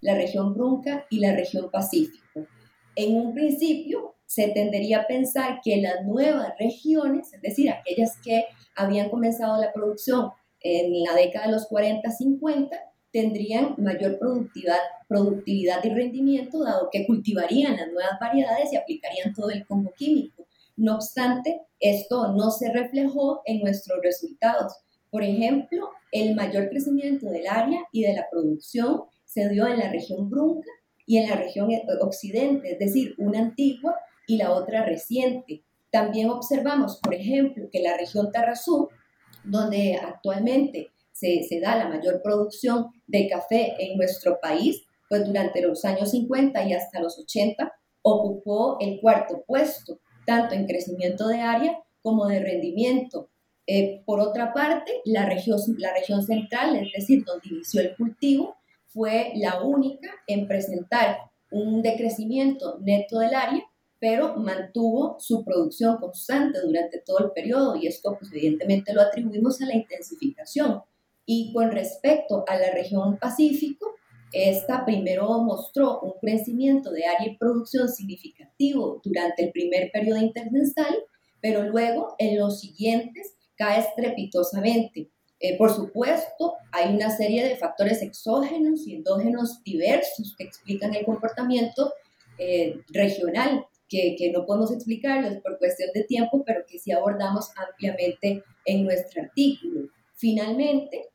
la 0.00 0.14
región 0.14 0.52
Brunca 0.54 1.06
y 1.10 1.20
la 1.20 1.34
región 1.34 1.70
Pacífico. 1.70 2.46
En 2.96 3.16
un 3.16 3.34
principio, 3.34 4.16
se 4.28 4.48
tendería 4.48 5.00
a 5.00 5.06
pensar 5.06 5.60
que 5.64 5.78
las 5.78 6.04
nuevas 6.04 6.52
regiones, 6.58 7.32
es 7.32 7.40
decir, 7.40 7.70
aquellas 7.70 8.18
que 8.22 8.44
habían 8.76 9.08
comenzado 9.08 9.58
la 9.58 9.72
producción 9.72 10.30
en 10.60 11.02
la 11.02 11.14
década 11.14 11.46
de 11.46 11.52
los 11.52 11.66
40-50, 11.70 12.68
tendrían 13.10 13.74
mayor 13.78 14.18
productividad, 14.18 14.80
productividad 15.08 15.82
y 15.82 15.88
rendimiento, 15.88 16.62
dado 16.62 16.90
que 16.92 17.06
cultivarían 17.06 17.78
las 17.78 17.90
nuevas 17.90 18.20
variedades 18.20 18.70
y 18.70 18.76
aplicarían 18.76 19.32
todo 19.32 19.48
el 19.48 19.66
combo 19.66 19.92
químico. 19.96 20.46
No 20.76 20.96
obstante, 20.96 21.62
esto 21.80 22.34
no 22.34 22.50
se 22.50 22.70
reflejó 22.70 23.40
en 23.46 23.60
nuestros 23.60 23.98
resultados. 24.02 24.74
Por 25.10 25.22
ejemplo, 25.22 25.88
el 26.12 26.34
mayor 26.34 26.68
crecimiento 26.68 27.30
del 27.30 27.46
área 27.46 27.80
y 27.92 28.02
de 28.02 28.12
la 28.12 28.26
producción 28.30 29.04
se 29.24 29.48
dio 29.48 29.66
en 29.66 29.78
la 29.78 29.90
región 29.90 30.28
Brunca 30.28 30.68
y 31.06 31.16
en 31.16 31.30
la 31.30 31.36
región 31.36 31.70
occidente, 32.02 32.72
es 32.72 32.78
decir, 32.78 33.14
una 33.16 33.38
antigua 33.38 33.96
y 34.28 34.36
la 34.36 34.52
otra 34.52 34.84
reciente. 34.84 35.64
También 35.90 36.30
observamos, 36.30 37.00
por 37.02 37.14
ejemplo, 37.14 37.68
que 37.72 37.80
la 37.80 37.96
región 37.96 38.30
Tarrazú, 38.30 38.88
donde 39.42 39.96
actualmente 39.96 40.92
se, 41.12 41.42
se, 41.42 41.58
da 41.58 41.74
la 41.74 41.88
mayor 41.88 42.20
producción 42.22 42.90
de 43.06 43.26
café 43.26 43.74
en 43.78 43.96
nuestro 43.96 44.38
país, 44.40 44.84
pues 45.08 45.24
durante 45.24 45.62
los 45.62 45.84
años 45.84 46.10
50 46.10 46.62
y 46.64 46.74
hasta 46.74 47.00
los 47.00 47.18
80 47.18 47.72
ocupó 48.02 48.76
el 48.80 49.00
cuarto 49.00 49.42
puesto, 49.46 49.98
tanto 50.26 50.54
en 50.54 50.66
crecimiento 50.66 51.26
de 51.26 51.40
área 51.40 51.78
como 52.02 52.26
de 52.26 52.40
rendimiento. 52.40 53.30
Eh, 53.66 54.02
por 54.04 54.20
otra 54.20 54.52
parte, 54.52 55.00
la 55.06 55.26
región, 55.26 55.58
la 55.78 55.94
región 55.94 56.22
central, 56.22 56.76
es 56.76 56.92
decir, 56.92 57.24
donde 57.24 57.48
inició 57.48 57.80
el 57.80 57.96
cultivo, 57.96 58.56
fue 58.88 59.32
la 59.36 59.62
única 59.62 60.10
en 60.26 60.46
presentar 60.46 61.18
un 61.50 61.80
decrecimiento 61.82 62.78
neto 62.80 63.18
del 63.20 63.34
área 63.34 63.64
pero 64.00 64.36
mantuvo 64.36 65.16
su 65.18 65.44
producción 65.44 65.96
constante 65.98 66.60
durante 66.60 67.00
todo 67.00 67.18
el 67.18 67.30
periodo 67.32 67.76
y 67.76 67.86
esto 67.86 68.16
pues, 68.18 68.32
evidentemente 68.32 68.92
lo 68.92 69.02
atribuimos 69.02 69.60
a 69.60 69.66
la 69.66 69.74
intensificación. 69.74 70.82
Y 71.26 71.52
con 71.52 71.70
respecto 71.72 72.44
a 72.46 72.56
la 72.56 72.70
región 72.70 73.18
Pacífico, 73.18 73.94
esta 74.32 74.84
primero 74.84 75.26
mostró 75.40 76.00
un 76.00 76.12
crecimiento 76.20 76.90
de 76.90 77.06
área 77.06 77.28
y 77.28 77.36
producción 77.36 77.88
significativo 77.88 79.00
durante 79.02 79.44
el 79.44 79.52
primer 79.52 79.90
periodo 79.90 80.20
intercensal, 80.20 80.94
pero 81.40 81.64
luego 81.64 82.14
en 82.18 82.38
los 82.38 82.60
siguientes 82.60 83.34
cae 83.56 83.80
estrepitosamente. 83.80 85.10
Eh, 85.40 85.56
por 85.56 85.70
supuesto, 85.70 86.54
hay 86.72 86.94
una 86.94 87.10
serie 87.16 87.44
de 87.44 87.56
factores 87.56 88.02
exógenos 88.02 88.86
y 88.86 88.96
endógenos 88.96 89.62
diversos 89.62 90.34
que 90.36 90.44
explican 90.44 90.94
el 90.94 91.04
comportamiento 91.04 91.92
eh, 92.38 92.80
regional 92.88 93.66
que, 93.88 94.30
no 94.32 94.44
podemos 94.44 94.72
explicarlos 94.72 95.36
por 95.42 95.58
cuestión 95.58 95.90
de 95.94 96.04
tiempo, 96.04 96.42
pero 96.44 96.64
que 96.66 96.78
sí 96.78 96.92
abordamos 96.92 97.50
ampliamente 97.56 98.42
en 98.64 98.84
nuestro 98.84 99.22
artículo. 99.22 99.88
Finalmente, 100.14 101.08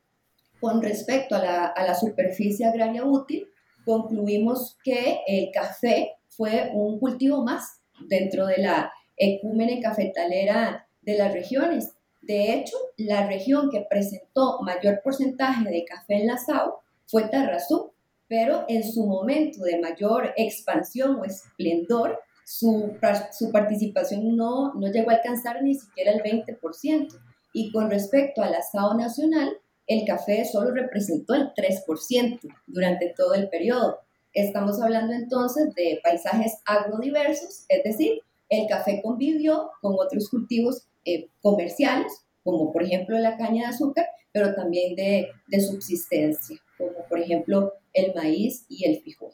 con 0.59 0.81
respecto 0.81 1.35
a 1.35 1.39
la, 1.39 1.65
a 1.65 1.85
la 1.85 1.95
superficie 1.95 2.65
agraria 2.65 3.03
útil, 3.03 3.47
concluimos 3.85 4.77
que 4.83 5.19
el 5.27 5.51
café 5.51 6.13
fue 6.29 6.71
un 6.73 6.99
cultivo 6.99 7.43
más 7.43 7.81
dentro 8.07 8.47
de 8.47 8.57
la 8.57 8.91
ecúmene 9.17 9.81
cafetalera 9.81 10.87
de 11.01 11.17
las 11.17 11.33
regiones. 11.33 11.93
De 12.21 12.53
hecho, 12.53 12.77
la 12.97 13.27
región 13.27 13.69
que 13.69 13.85
presentó 13.89 14.59
mayor 14.61 15.01
porcentaje 15.03 15.69
de 15.69 15.85
café 15.85 16.15
en 16.15 16.27
la 16.27 16.37
SAO 16.37 16.81
fue 17.05 17.27
Tarrazú, 17.27 17.91
pero 18.27 18.65
en 18.67 18.83
su 18.83 19.05
momento 19.05 19.63
de 19.63 19.79
mayor 19.79 20.33
expansión 20.37 21.17
o 21.19 21.25
esplendor 21.25 22.19
su, 22.45 22.97
su 23.31 23.51
participación 23.51 24.35
no, 24.35 24.73
no 24.73 24.91
llegó 24.91 25.11
a 25.11 25.15
alcanzar 25.15 25.61
ni 25.63 25.75
siquiera 25.75 26.11
el 26.11 26.21
20%. 26.21 27.07
Y 27.53 27.71
con 27.71 27.89
respecto 27.89 28.41
al 28.41 28.53
asado 28.55 28.95
nacional, 28.95 29.57
el 29.87 30.05
café 30.05 30.45
solo 30.45 30.71
representó 30.71 31.35
el 31.35 31.53
3% 31.53 32.39
durante 32.67 33.13
todo 33.15 33.33
el 33.33 33.49
periodo. 33.49 33.99
Estamos 34.33 34.81
hablando 34.81 35.13
entonces 35.13 35.73
de 35.75 35.99
paisajes 36.03 36.57
agrodiversos, 36.65 37.65
es 37.69 37.83
decir, 37.83 38.21
el 38.49 38.67
café 38.67 39.01
convivió 39.03 39.71
con 39.81 39.93
otros 39.93 40.29
cultivos 40.29 40.87
eh, 41.05 41.27
comerciales, 41.41 42.11
como 42.43 42.71
por 42.71 42.83
ejemplo 42.83 43.17
la 43.19 43.37
caña 43.37 43.67
de 43.67 43.73
azúcar, 43.75 44.07
pero 44.31 44.55
también 44.55 44.95
de, 44.95 45.27
de 45.47 45.59
subsistencia, 45.59 46.57
como 46.77 47.05
por 47.07 47.19
ejemplo 47.19 47.73
el 47.93 48.13
maíz 48.15 48.65
y 48.69 48.85
el 48.85 49.01
frijol. 49.01 49.31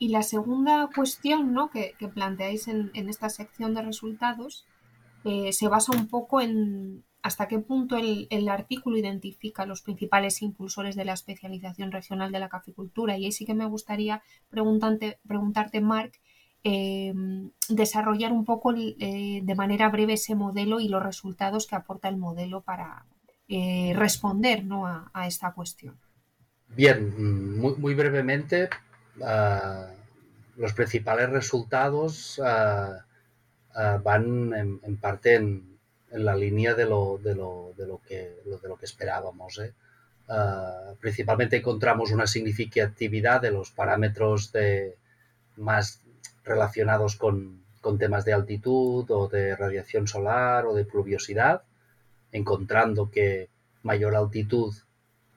Y 0.00 0.08
la 0.08 0.22
segunda 0.22 0.88
cuestión 0.94 1.52
¿no? 1.52 1.68
que, 1.68 1.94
planteáis 2.14 2.68
en, 2.68 2.90
esta 2.94 3.28
sección 3.28 3.74
de 3.74 3.82
resultados 3.82 4.64
eh, 5.24 5.52
se 5.52 5.68
basa 5.68 5.92
un 5.92 6.08
poco 6.08 6.40
en 6.40 7.04
hasta 7.22 7.48
qué 7.48 7.58
punto 7.58 7.98
el, 7.98 8.48
artículo 8.48 8.96
identifica 8.96 9.66
los 9.66 9.82
principales 9.82 10.40
impulsores 10.40 10.96
de 10.96 11.04
la 11.04 11.12
especialización 11.12 11.92
regional 11.92 12.32
de 12.32 12.38
la 12.38 12.48
caficultura. 12.48 13.18
Y 13.18 13.26
ahí 13.26 13.32
sí 13.32 13.44
que 13.44 13.52
me 13.52 13.66
gustaría 13.66 14.22
preguntarte, 14.48 15.18
preguntarte 15.28 15.82
Marc, 15.82 16.18
eh, 16.64 17.12
desarrollar 17.68 18.32
un 18.32 18.46
poco 18.46 18.72
eh, 18.74 19.42
de 19.42 19.54
manera 19.54 19.90
breve 19.90 20.14
ese 20.14 20.34
modelo 20.34 20.80
y 20.80 20.88
los 20.88 21.02
resultados 21.02 21.66
que 21.66 21.76
aporta 21.76 22.08
el 22.08 22.16
modelo 22.16 22.62
para 22.62 23.04
responder 23.94 24.64
¿no? 24.64 24.86
a, 24.86 25.26
esta 25.26 25.52
cuestión. 25.52 25.98
Bien, 26.68 27.58
muy, 27.60 27.74
muy 27.76 27.94
brevemente, 27.94 28.70
Ah, 29.22 29.88
los 30.56 30.72
principales 30.74 31.30
resultados 31.30 32.40
ah, 32.44 33.04
ah, 33.74 34.00
van 34.02 34.80
en, 34.82 34.96
parte 34.98 35.34
en, 35.34 35.78
la 36.12 36.34
línea 36.34 36.74
de 36.74 36.86
lo, 36.86 37.18
de 37.22 37.34
lo, 37.34 37.72
de 37.76 37.86
lo, 37.86 38.00
que, 38.02 38.40
de 38.44 38.68
lo 38.68 38.76
que 38.76 38.86
esperábamos. 38.86 39.58
¿eh? 39.58 39.72
principalmente 41.00 41.56
encontramos 41.56 42.12
una 42.12 42.28
significatividad 42.28 43.40
de 43.40 43.50
los 43.50 43.72
parámetros 43.72 44.52
de, 44.52 44.96
más 45.56 46.00
relacionados 46.44 47.16
con, 47.16 47.64
con 47.80 47.98
temas 47.98 48.24
de 48.24 48.32
altitud 48.32 49.10
o 49.10 49.28
de 49.28 49.56
radiación 49.56 50.06
solar 50.06 50.66
o 50.66 50.74
de 50.74 50.84
pluviosidad, 50.84 51.62
encontrando 52.32 53.10
que 53.10 53.48
mayor 53.82 54.14
altitud 54.14 54.74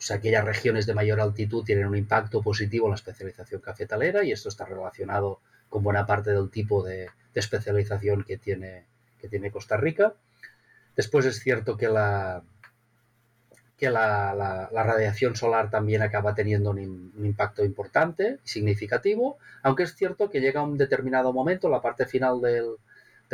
sea, 0.05 0.17
aquellas 0.17 0.45
regiones 0.45 0.85
de 0.85 0.93
mayor 0.93 1.21
altitud 1.21 1.63
tienen 1.63 1.87
un 1.87 1.97
impacto 1.97 2.41
positivo 2.41 2.87
en 2.87 2.91
la 2.91 2.95
especialización 2.95 3.61
cafetalera 3.61 4.23
y 4.23 4.31
esto 4.31 4.49
está 4.49 4.65
relacionado 4.65 5.39
con 5.69 5.83
buena 5.83 6.05
parte 6.05 6.31
del 6.31 6.49
tipo 6.49 6.83
de, 6.83 7.09
especialización 7.33 8.23
que 8.23 8.37
tiene, 8.37 8.85
que 9.19 9.27
tiene 9.27 9.49
Costa 9.49 9.77
Rica. 9.77 10.13
Después 10.95 11.25
es 11.25 11.39
cierto 11.39 11.77
que 11.77 11.87
la, 11.87 12.43
que 13.77 13.89
la, 13.89 14.69
radiación 14.71 15.35
solar 15.35 15.69
también 15.69 16.01
acaba 16.01 16.35
teniendo 16.35 16.69
un, 16.69 17.11
impacto 17.23 17.65
importante 17.65 18.39
y 18.45 18.47
significativo, 18.47 19.37
aunque 19.63 19.83
es 19.83 19.95
cierto 19.95 20.29
que 20.29 20.41
llega 20.41 20.61
un 20.61 20.77
determinado 20.77 21.33
momento, 21.33 21.69
la 21.69 21.81
parte 21.81 22.05
final 22.05 22.39
del, 22.39 22.75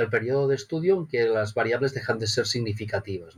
periodo 0.10 0.48
de 0.48 0.56
estudio, 0.56 0.98
en 0.98 1.08
que 1.08 1.26
las 1.26 1.54
variables 1.54 1.94
dejan 1.94 2.20
de 2.20 2.28
ser 2.28 2.48
significativas. 2.48 3.36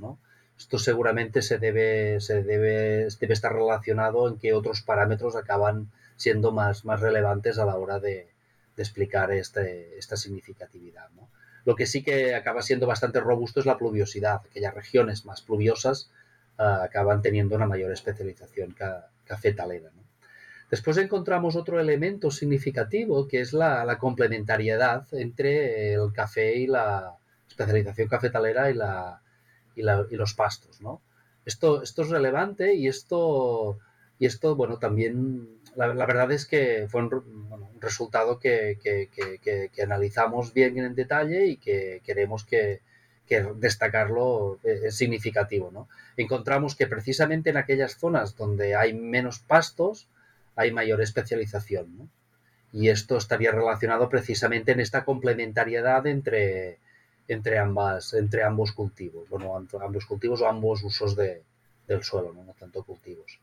Esto 0.61 0.77
seguramente 0.77 1.41
se 1.41 1.57
debe, 1.57 2.21
se 2.21 2.43
debe, 2.43 3.07
debe 3.19 3.33
estar 3.33 3.51
relacionado 3.51 4.29
en 4.29 4.37
que 4.37 4.53
otros 4.53 4.83
parámetros 4.83 5.35
acaban 5.35 5.91
siendo 6.17 6.51
más, 6.51 6.85
más 6.85 6.99
relevantes 6.99 7.57
a 7.57 7.65
la 7.65 7.77
hora 7.77 7.99
de, 7.99 8.29
explicar 8.77 9.31
este, 9.31 9.97
esta 9.97 10.15
significatividad. 10.17 11.09
Lo 11.65 11.75
que 11.75 11.87
sí 11.87 12.03
que 12.03 12.35
acaba 12.35 12.61
siendo 12.61 12.85
bastante 12.85 13.19
robusto 13.19 13.59
es 13.59 13.65
la 13.65 13.79
pluviosidad. 13.79 14.41
Aquellas 14.45 14.75
regiones 14.75 15.25
más 15.25 15.41
pluviosas 15.41 16.11
ah, 16.59 16.83
acaban 16.83 17.23
teniendo 17.23 17.55
una 17.55 17.65
mayor 17.65 17.91
especialización 17.91 18.75
cafetalera. 19.25 19.89
Después 20.69 20.97
encontramos 20.97 21.55
otro 21.55 21.79
elemento 21.79 22.29
significativo 22.29 23.27
que 23.27 23.41
es 23.41 23.51
la, 23.53 23.97
complementariedad 23.97 25.07
entre 25.11 25.93
el 25.93 26.13
café 26.13 26.55
y 26.55 26.67
la 26.67 27.15
especialización 27.49 28.07
cafetalera 28.07 28.69
y, 28.69 28.75
la, 28.75 29.20
y, 29.75 29.81
los 29.81 30.33
pastos. 30.33 30.79
Esto, 31.45 31.81
esto 31.81 32.01
es 32.03 32.09
relevante 32.09 32.75
y 32.75 32.87
esto, 32.87 33.79
y 34.19 34.25
esto 34.25 34.55
bueno, 34.55 34.77
también 34.77 35.61
la, 35.75 35.87
verdad 36.05 36.31
es 36.31 36.45
que 36.45 36.87
fue 36.89 37.01
un, 37.03 37.71
resultado 37.79 38.39
que, 38.39 38.77
analizamos 39.81 40.53
bien 40.53 40.77
en 40.77 40.95
detalle 40.95 41.47
y 41.47 41.57
que 41.57 42.01
queremos 42.03 42.45
que, 42.45 42.81
destacarlo 43.55 44.59
eh, 44.61 44.81
es 44.87 44.97
significativo. 44.97 45.71
¿no? 45.71 45.87
Encontramos 46.17 46.75
que 46.75 46.85
precisamente 46.85 47.49
en 47.49 47.55
aquellas 47.55 47.95
zonas 47.95 48.35
donde 48.35 48.75
hay 48.75 48.93
menos 48.93 49.39
pastos 49.39 50.09
hay 50.57 50.71
mayor 50.73 51.01
especialización. 51.01 52.11
Y 52.73 52.89
esto 52.89 53.15
estaría 53.15 53.51
relacionado 53.51 54.09
precisamente 54.09 54.73
en 54.73 54.81
esta 54.81 55.05
complementariedad 55.05 56.05
entre, 56.07 56.79
entre, 57.33 57.59
ambas, 57.59 58.13
entre 58.13 58.43
ambos 58.43 58.71
cultivos, 58.73 59.29
bueno, 59.29 59.55
ambos 59.55 60.05
cultivos 60.05 60.41
o 60.41 60.47
ambos 60.47 60.83
usos 60.83 61.15
de, 61.15 61.43
del 61.87 62.03
suelo, 62.03 62.33
¿no? 62.33 62.43
no 62.43 62.53
tanto 62.53 62.83
cultivos. 62.83 63.39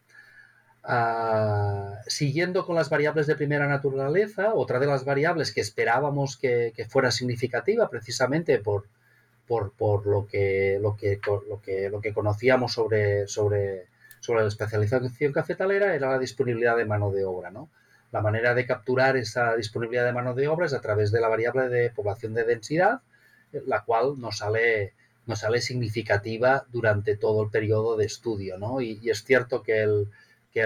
Ah, 0.84 2.00
siguiendo 2.06 2.64
con 2.64 2.76
las 2.76 2.88
variables 2.88 3.26
de 3.26 3.36
primera 3.36 3.66
naturaleza, 3.66 4.54
otra 4.54 4.78
de 4.78 4.86
las 4.86 5.04
variables 5.04 5.52
que 5.52 5.60
esperábamos 5.60 6.36
que, 6.36 6.72
fuera 6.88 7.10
significativa 7.10 7.90
precisamente 7.90 8.58
por, 8.58 8.86
por, 9.46 10.06
lo, 10.06 10.26
que, 10.26 10.78
lo, 10.80 10.96
que, 10.96 11.20
lo, 11.48 11.60
que, 11.60 11.90
lo 11.90 12.00
que 12.00 12.12
conocíamos 12.12 12.72
sobre, 12.72 13.26
sobre, 13.26 13.86
sobre 14.20 14.42
la 14.42 14.48
especialización 14.48 15.32
cafetalera 15.32 15.94
era 15.94 16.10
la 16.10 16.18
disponibilidad 16.18 16.76
de 16.76 16.84
mano 16.84 17.10
de 17.10 17.24
obra. 17.24 17.50
¿no? 17.50 17.68
La 18.12 18.20
manera 18.20 18.54
de 18.54 18.66
capturar 18.66 19.16
esa 19.16 19.56
disponibilidad 19.56 20.04
de 20.04 20.12
mano 20.12 20.34
de 20.34 20.48
obra 20.48 20.66
es 20.66 20.74
a 20.74 20.80
través 20.80 21.10
de 21.10 21.20
la 21.20 21.28
variable 21.28 21.68
de 21.68 21.90
población 21.90 22.34
de 22.34 22.44
densidad, 22.44 23.00
la 23.66 23.84
cual 23.84 24.18
nos 24.18 24.38
sale, 24.38 24.94
nos 25.26 25.40
sale 25.40 25.60
significativa 25.60 26.66
durante 26.70 27.16
todo 27.16 27.42
el 27.42 27.50
periodo 27.50 27.96
de 27.96 28.06
estudio. 28.06 28.58
¿no? 28.58 28.80
y 28.80 29.08
es 29.08 29.24
cierto 29.24 29.62
que 29.62 29.82
el, 29.82 30.08
que 30.52 30.62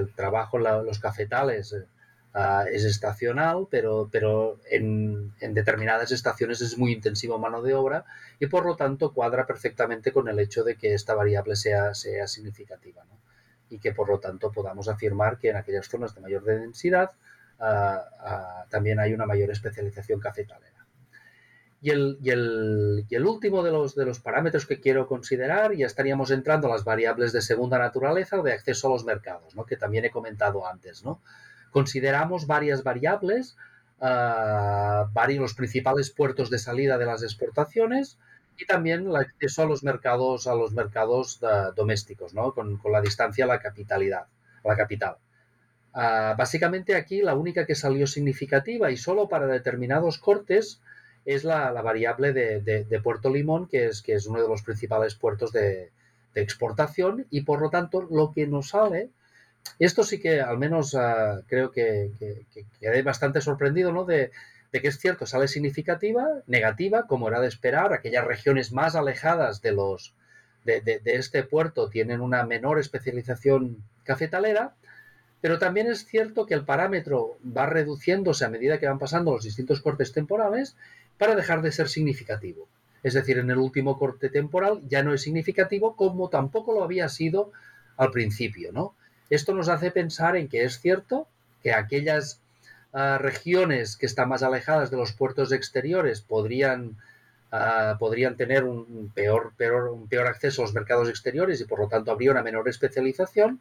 el, 0.00 0.12
trabajo 0.14 0.58
en 0.58 0.86
los 0.86 0.98
cafetales 0.98 1.72
eh, 1.72 1.86
ah, 2.34 2.64
es 2.70 2.84
estacional, 2.84 3.66
pero, 3.70 4.08
pero 4.10 4.58
en, 4.70 5.34
determinadas 5.40 6.12
estaciones 6.12 6.60
es 6.60 6.78
muy 6.78 6.92
intensivo 6.92 7.38
mano 7.38 7.62
de 7.62 7.74
obra 7.74 8.04
y 8.38 8.46
por 8.46 8.64
lo 8.64 8.76
tanto 8.76 9.12
cuadra 9.12 9.46
perfectamente 9.46 10.12
con 10.12 10.28
el 10.28 10.38
hecho 10.38 10.64
de 10.64 10.76
que 10.76 10.94
esta 10.94 11.14
variable 11.14 11.56
sea, 11.56 11.94
sea 11.94 12.26
significativa 12.26 13.04
y 13.68 13.78
que 13.78 13.92
por 13.92 14.08
lo 14.08 14.20
tanto 14.20 14.52
podamos 14.52 14.88
afirmar 14.88 15.38
que 15.38 15.50
en 15.50 15.56
aquellas 15.56 15.88
zonas 15.88 16.14
de 16.14 16.20
mayor 16.20 16.44
densidad 16.44 17.10
ah, 17.58 18.04
ah, 18.20 18.66
también 18.70 19.00
hay 19.00 19.12
una 19.12 19.26
mayor 19.26 19.50
especialización 19.50 20.20
cafetalera. 20.20 20.75
Y 21.86 21.90
el, 21.90 23.24
último 23.24 23.62
de 23.62 23.70
los, 23.70 24.18
parámetros 24.18 24.66
que 24.66 24.80
quiero 24.80 25.06
considerar, 25.06 25.72
ya 25.72 25.86
estaríamos 25.86 26.32
entrando 26.32 26.66
a 26.66 26.72
las 26.72 26.82
variables 26.82 27.32
de 27.32 27.40
segunda 27.40 27.78
naturaleza 27.78 28.42
de 28.42 28.52
acceso 28.52 28.88
a 28.88 28.90
los 28.90 29.04
mercados, 29.04 29.54
que 29.68 29.76
también 29.76 30.04
he 30.04 30.10
comentado 30.10 30.66
antes. 30.66 31.04
¿no? 31.04 31.22
Consideramos 31.70 32.48
varias 32.48 32.82
variables, 32.82 33.56
uh, 34.00 35.08
varios 35.12 35.40
los 35.40 35.54
principales 35.54 36.10
puertos 36.10 36.50
de 36.50 36.58
salida 36.58 36.98
de 36.98 37.06
las 37.06 37.22
exportaciones 37.22 38.18
y 38.58 38.66
también 38.66 39.06
el 39.06 39.14
acceso 39.14 39.62
a 39.62 39.66
los 39.66 39.84
mercados, 39.84 40.48
a 40.48 40.56
los 40.56 40.72
mercados 40.72 41.40
uh, 41.42 41.72
domésticos, 41.72 42.32
con, 42.52 42.80
la 42.90 43.00
distancia 43.00 43.44
a 43.44 43.48
la 43.48 43.60
capitalidad, 43.60 44.26
la 44.64 44.76
capital. 44.76 45.18
Ah, 45.94 46.34
básicamente 46.36 46.96
aquí 46.96 47.22
la 47.22 47.36
única 47.36 47.64
que 47.64 47.76
salió 47.76 48.08
significativa 48.08 48.90
y 48.90 48.96
solo 48.96 49.28
para 49.28 49.46
determinados 49.46 50.18
cortes 50.18 50.82
es 51.26 51.42
la, 51.42 51.70
variable 51.82 52.32
de, 52.32 53.00
Puerto 53.02 53.28
Limón, 53.28 53.66
que 53.66 53.86
es, 53.86 54.00
que 54.00 54.14
es 54.14 54.26
uno 54.26 54.40
de 54.40 54.48
los 54.48 54.62
principales 54.62 55.16
puertos 55.16 55.52
de, 55.52 55.90
exportación 56.34 57.26
y 57.30 57.40
por 57.40 57.62
lo 57.62 57.70
tanto 57.70 58.02
lo 58.02 58.30
que 58.30 58.46
nos 58.46 58.68
sale, 58.68 59.08
esto 59.78 60.04
sí 60.04 60.20
que 60.20 60.42
al 60.42 60.58
menos 60.58 60.94
ah, 60.94 61.40
creo 61.46 61.72
que, 61.72 62.10
quedé 62.78 63.02
bastante 63.02 63.40
sorprendido, 63.40 63.90
¿no? 63.90 64.04
De, 64.04 64.30
que 64.70 64.88
es 64.88 64.98
cierto, 64.98 65.24
sale 65.24 65.48
significativa, 65.48 66.26
negativa, 66.46 67.06
como 67.06 67.28
era 67.28 67.40
de 67.40 67.48
esperar, 67.48 67.94
aquellas 67.94 68.26
regiones 68.26 68.70
más 68.72 68.94
alejadas 68.94 69.62
de 69.62 69.72
los 69.72 70.12
de, 70.64 71.00
este 71.06 71.42
puerto 71.44 71.88
tienen 71.88 72.20
una 72.20 72.44
menor 72.44 72.78
especialización 72.78 73.78
cafetalera, 74.04 74.74
pero 75.40 75.58
también 75.58 75.86
es 75.86 76.04
cierto 76.04 76.44
que 76.44 76.52
el 76.52 76.66
parámetro 76.66 77.38
va 77.56 77.64
reduciéndose 77.64 78.44
a 78.44 78.50
medida 78.50 78.78
que 78.78 78.88
van 78.88 78.98
pasando 78.98 79.32
los 79.32 79.44
distintos 79.44 79.80
cortes 79.80 80.12
temporales 80.12 80.76
para 81.18 81.34
dejar 81.34 81.62
de 81.62 81.72
ser 81.72 81.88
significativo. 81.88 82.68
Es 83.02 83.14
decir, 83.14 83.38
en 83.38 83.50
el 83.50 83.58
último 83.58 83.98
corte 83.98 84.30
temporal 84.30 84.80
ya 84.88 85.02
no 85.02 85.14
es 85.14 85.22
significativo 85.22 85.96
como 85.96 86.28
tampoco 86.28 86.72
lo 86.72 86.82
había 86.82 87.08
sido 87.08 87.52
al 87.96 88.10
principio, 88.10 88.72
¿no? 88.72 88.94
Esto 89.30 89.54
nos 89.54 89.68
hace 89.68 89.90
pensar 89.90 90.36
en 90.36 90.48
que 90.48 90.64
es 90.64 90.80
cierto 90.80 91.28
que 91.62 91.72
aquellas 91.72 92.40
ah, 92.92 93.18
regiones 93.18 93.96
que 93.96 94.06
están 94.06 94.28
más 94.28 94.42
alejadas 94.42 94.90
de 94.90 94.96
los 94.96 95.12
puertos 95.12 95.52
exteriores 95.52 96.20
podrían, 96.20 96.96
ah, 97.50 97.96
podrían 97.98 98.36
tener 98.36 98.64
un 98.64 99.10
peor, 99.14 99.52
peor, 99.56 99.88
un 99.88 100.08
peor 100.08 100.26
acceso 100.26 100.62
a 100.62 100.64
los 100.66 100.74
mercados 100.74 101.08
exteriores 101.08 101.60
y 101.60 101.64
por 101.64 101.80
lo 101.80 101.88
tanto 101.88 102.12
habría 102.12 102.30
una 102.30 102.42
menor 102.42 102.68
especialización, 102.68 103.60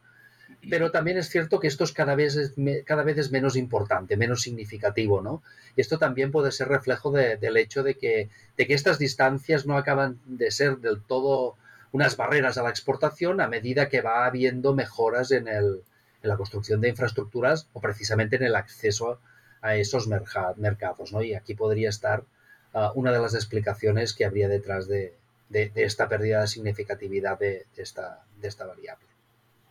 pero 0.69 0.91
también 0.91 1.17
es 1.17 1.29
cierto 1.29 1.59
que 1.59 1.67
esto 1.67 1.83
es 1.83 1.91
cada 1.91 2.15
vez 2.15 2.53
cada 2.85 3.03
vez 3.03 3.17
es 3.17 3.31
menos 3.31 3.55
importante, 3.55 4.17
menos 4.17 4.41
significativo, 4.41 5.21
¿no? 5.21 5.43
Y 5.75 5.81
esto 5.81 5.97
también 5.97 6.31
puede 6.31 6.51
ser 6.51 6.67
reflejo 6.67 7.11
del 7.11 7.57
hecho 7.57 7.83
de 7.83 7.95
que, 7.95 8.29
de 8.57 8.67
que 8.67 8.73
estas 8.73 8.99
distancias 8.99 9.65
no 9.65 9.77
acaban 9.77 10.19
de 10.25 10.51
ser 10.51 10.77
del 10.77 11.01
todo 11.01 11.55
unas 11.91 12.17
barreras 12.17 12.57
a 12.57 12.63
la 12.63 12.69
exportación 12.69 13.41
a 13.41 13.47
medida 13.47 13.89
que 13.89 14.01
va 14.01 14.25
habiendo 14.25 14.73
mejoras 14.73 15.31
en, 15.31 15.47
el, 15.47 15.83
en 16.21 16.29
la 16.29 16.37
construcción 16.37 16.81
de 16.81 16.89
infraestructuras 16.89 17.69
o 17.73 17.81
precisamente 17.81 18.35
en 18.35 18.43
el 18.43 18.55
acceso 18.55 19.19
a 19.61 19.75
esos 19.75 20.07
mercados, 20.07 21.13
¿no? 21.13 21.21
Y 21.21 21.33
aquí 21.33 21.55
podría 21.55 21.89
estar 21.89 22.23
ah, 22.73 22.91
una 22.95 23.11
de 23.11 23.19
las 23.19 23.33
explicaciones 23.33 24.13
que 24.13 24.25
habría 24.25 24.47
detrás 24.47 24.87
de, 24.87 25.15
de, 25.49 25.71
esta 25.75 26.07
pérdida 26.09 26.41
de 26.41 26.47
significatividad 26.47 27.39
de, 27.39 27.65
de 27.75 27.83
esta 27.83 28.65
variable. 28.65 29.14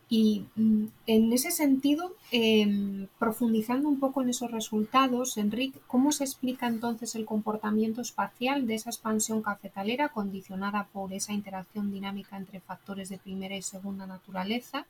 Y 0.07 0.45
mm, 0.55 0.85
en 1.07 1.33
ese 1.33 1.51
sentido, 1.51 2.13
em, 2.31 3.07
profundizando 3.17 3.89
un 3.89 3.99
poco 3.99 4.21
en 4.21 4.29
esos 4.29 4.51
resultados, 4.51 5.37
Enrique, 5.37 5.79
¿cómo 5.87 6.11
se 6.11 6.23
explica 6.23 6.67
entonces 6.67 7.15
el 7.15 7.25
comportamiento 7.25 8.01
espacial 8.01 8.67
de 8.67 8.75
esa 8.75 8.91
expansión 8.91 9.41
cafetalera 9.41 10.09
condicionada 10.09 10.87
por 10.93 11.11
esa 11.13 11.33
interacción 11.33 11.91
dinámica 11.91 12.37
entre 12.37 12.59
factores 12.59 13.09
de 13.09 13.17
primera 13.17 13.55
y 13.55 13.63
segunda 13.63 14.05
naturaleza? 14.05 14.85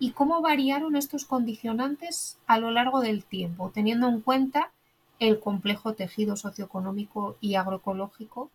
¿Y 0.00 0.10
cómo 0.10 0.40
variaron 0.42 0.96
estos 0.96 1.24
condicionantes 1.24 2.38
a 2.48 2.58
lo 2.58 2.72
largo 2.72 3.00
del 3.00 3.24
tiempo, 3.24 3.70
teniendo 3.72 4.08
en 4.08 4.20
cuenta 4.20 4.72
el 5.20 5.38
complejo 5.38 5.94
tejido 5.94 6.34
socioeconómico 6.34 7.36
y 7.40 7.54
agroecológico 7.54 8.50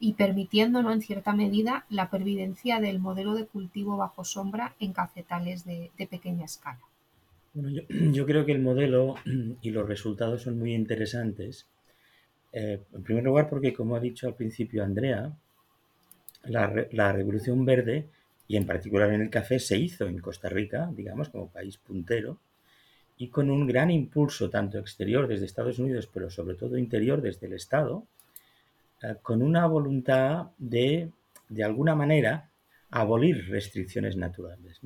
y 0.00 0.14
permitiéndonos 0.14 0.92
en 0.92 1.02
cierta 1.02 1.32
medida 1.32 1.84
la 1.90 2.10
pervivencia 2.10 2.80
del 2.80 3.00
modelo 3.00 3.34
de 3.34 3.46
cultivo 3.46 3.96
bajo 3.96 4.24
sombra 4.24 4.74
en 4.78 4.92
cafetales 4.92 5.64
de, 5.64 5.90
pequeña 6.08 6.44
escala. 6.44 6.80
Bueno, 7.52 7.82
yo, 8.12 8.26
creo 8.26 8.46
que 8.46 8.52
el 8.52 8.60
modelo 8.60 9.16
y 9.62 9.70
los 9.70 9.88
resultados 9.88 10.42
son 10.42 10.58
muy 10.58 10.74
interesantes. 10.74 11.66
Eh, 12.52 12.80
en 12.94 13.02
primer 13.02 13.24
lugar, 13.24 13.48
porque 13.48 13.72
como 13.72 13.96
ha 13.96 14.00
dicho 14.00 14.26
al 14.26 14.34
principio 14.34 14.84
Andrea, 14.84 15.32
la, 16.44 16.86
la, 16.92 17.12
revolución 17.12 17.64
verde, 17.64 18.06
y 18.46 18.56
en 18.56 18.64
particular 18.64 19.12
en 19.12 19.22
el 19.22 19.30
café, 19.30 19.58
se 19.58 19.76
hizo 19.76 20.06
en 20.06 20.18
Costa 20.20 20.48
Rica, 20.48 20.90
digamos, 20.94 21.28
como 21.28 21.50
país 21.50 21.76
puntero, 21.76 22.38
y 23.18 23.28
con 23.28 23.50
un 23.50 23.66
gran 23.66 23.90
impulso 23.90 24.48
tanto 24.48 24.78
exterior 24.78 25.26
desde 25.26 25.44
Estados 25.44 25.80
Unidos, 25.80 26.08
pero 26.12 26.30
sobre 26.30 26.54
todo 26.54 26.78
interior 26.78 27.20
desde 27.20 27.48
el 27.48 27.52
Estado, 27.52 28.06
con 29.22 29.42
una 29.42 29.66
voluntad 29.66 30.48
de 30.58 31.12
de 31.48 31.64
alguna 31.64 31.94
manera, 31.94 32.50
abolir 32.90 33.48
restricciones 33.48 34.16
naturales. 34.16 34.80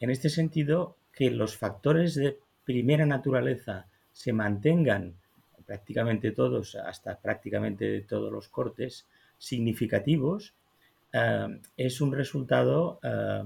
En 0.00 0.10
este 0.10 0.28
sentido, 0.28 0.96
que 1.12 1.30
los 1.30 1.56
factores 1.56 2.14
de 2.14 2.38
primera 2.64 3.06
naturaleza 3.06 3.86
se 4.12 4.32
mantengan 4.32 5.14
prácticamente 5.66 6.32
todos, 6.32 6.74
hasta 6.74 7.18
prácticamente 7.18 8.02
todos 8.02 8.32
los 8.32 8.48
cortes 8.48 9.06
significativos, 9.38 10.54
eh, 11.12 11.60
es 11.76 12.00
un 12.00 12.12
resultado 12.12 12.98
eh, 13.02 13.44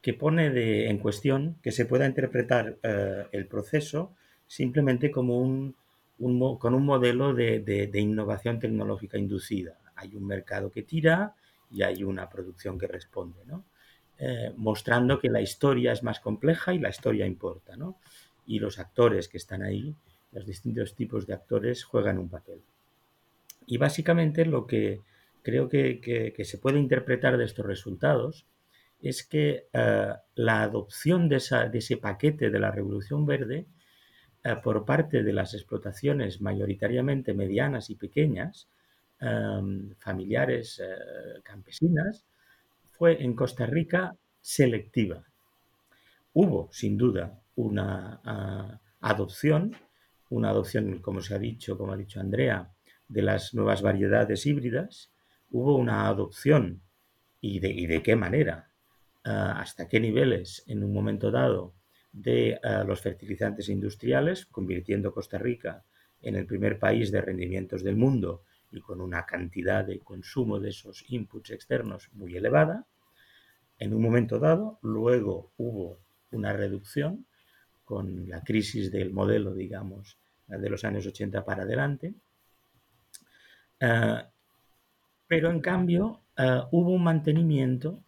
que 0.00 0.14
pone 0.14 0.50
de, 0.50 0.88
en 0.88 0.98
cuestión 0.98 1.56
que 1.62 1.72
se 1.72 1.86
pueda 1.86 2.06
interpretar 2.06 2.76
eh, 2.82 3.26
el 3.32 3.46
proceso 3.46 4.14
simplemente 4.46 5.10
como 5.10 5.40
un, 5.40 5.74
con 6.18 6.74
un 6.74 6.84
modelo 6.84 7.32
de, 7.34 7.90
innovación 7.94 8.58
tecnológica 8.58 9.18
inducida. 9.18 9.78
Hay 9.96 10.14
un 10.14 10.26
mercado 10.26 10.70
que 10.70 10.82
tira 10.82 11.34
y 11.70 11.82
hay 11.82 12.04
una 12.04 12.28
producción 12.28 12.78
que 12.78 12.86
responde, 12.86 13.40
mostrando 14.56 15.20
que 15.20 15.30
la 15.30 15.40
historia 15.40 15.92
es 15.92 16.02
más 16.02 16.20
compleja 16.20 16.74
y 16.74 16.78
la 16.78 16.90
historia 16.90 17.26
importa. 17.26 17.74
Y 18.46 18.58
los 18.58 18.78
actores 18.78 19.28
que 19.28 19.36
están 19.36 19.62
ahí, 19.62 19.94
los 20.32 20.44
distintos 20.44 20.94
tipos 20.94 21.26
de 21.26 21.34
actores, 21.34 21.84
juegan 21.84 22.18
un 22.18 22.28
papel. 22.28 22.60
Y 23.66 23.76
básicamente 23.76 24.44
lo 24.44 24.66
que 24.66 25.02
creo 25.42 25.68
que, 25.68 26.34
se 26.44 26.58
puede 26.58 26.78
interpretar 26.78 27.36
de 27.36 27.44
estos 27.44 27.64
resultados 27.64 28.46
es 29.00 29.22
que 29.22 29.66
eh, 29.72 30.12
la 30.34 30.62
adopción 30.62 31.28
de, 31.28 31.36
ese 31.36 31.96
paquete 31.96 32.50
de 32.50 32.58
la 32.58 32.70
Revolución 32.70 33.26
Verde 33.26 33.58
eh, 33.58 33.66
por 34.62 34.84
parte 34.84 35.22
de 35.22 35.32
las 35.32 35.54
explotaciones 35.54 36.40
mayoritariamente 36.40 37.34
medianas 37.34 37.90
y 37.90 37.96
pequeñas, 37.96 38.68
em, 39.20 39.94
familiares, 39.96 40.80
eh, 40.80 41.40
campesinas, 41.42 42.24
fue 42.92 43.22
en 43.22 43.34
Costa 43.34 43.66
Rica 43.66 44.16
selectiva. 44.40 45.24
Hubo, 46.32 46.68
sin 46.72 46.96
duda, 46.96 47.40
una 47.56 48.20
adopción, 49.00 49.76
una 50.30 50.50
adopción, 50.50 50.98
como 51.00 51.20
se 51.20 51.34
ha 51.34 51.38
dicho, 51.38 51.76
como 51.76 51.92
ha 51.92 51.96
dicho 51.96 52.20
Andrea, 52.20 52.70
de 53.08 53.22
las 53.22 53.54
nuevas 53.54 53.82
variedades 53.82 54.46
híbridas, 54.46 55.10
hubo 55.50 55.76
una 55.76 56.06
adopción 56.06 56.82
y 57.40 57.60
de, 57.60 58.02
qué 58.02 58.16
manera, 58.16 58.70
ah, 59.24 59.60
hasta 59.60 59.88
qué 59.88 60.00
niveles 60.00 60.64
en 60.66 60.84
un 60.84 60.92
momento 60.92 61.30
dado 61.30 61.74
de 62.12 62.58
ah, 62.62 62.84
los 62.84 63.00
fertilizantes 63.00 63.68
industriales, 63.68 64.46
convirtiendo 64.46 65.12
Costa 65.12 65.38
Rica 65.38 65.84
en 66.22 66.36
el 66.36 66.46
primer 66.46 66.78
país 66.78 67.12
de 67.12 67.20
rendimientos 67.20 67.82
del 67.82 67.96
mundo 67.96 68.42
y 68.70 68.80
con 68.80 69.00
una 69.00 69.24
cantidad 69.24 69.84
de 69.84 70.00
consumo 70.00 70.58
de 70.60 70.70
esos 70.70 71.04
inputs 71.08 71.50
externos 71.50 72.10
muy 72.12 72.36
elevada. 72.36 72.86
En 73.78 73.94
un 73.94 74.02
momento 74.02 74.38
dado, 74.38 74.78
luego 74.82 75.52
hubo 75.56 75.98
una 76.32 76.52
reducción 76.52 77.26
con 77.84 78.28
la 78.28 78.42
crisis 78.42 78.90
del 78.90 79.12
modelo, 79.12 79.54
digamos, 79.54 80.18
de 80.46 80.68
los 80.68 80.84
años 80.84 81.06
80 81.06 81.44
para 81.44 81.62
adelante. 81.62 82.14
Ah, 83.80 84.28
pero 85.28 85.50
en 85.50 85.60
cambio 85.60 86.22
eh, 86.36 86.62
hubo 86.72 86.90
un 86.90 87.04
mantenimiento 87.04 88.02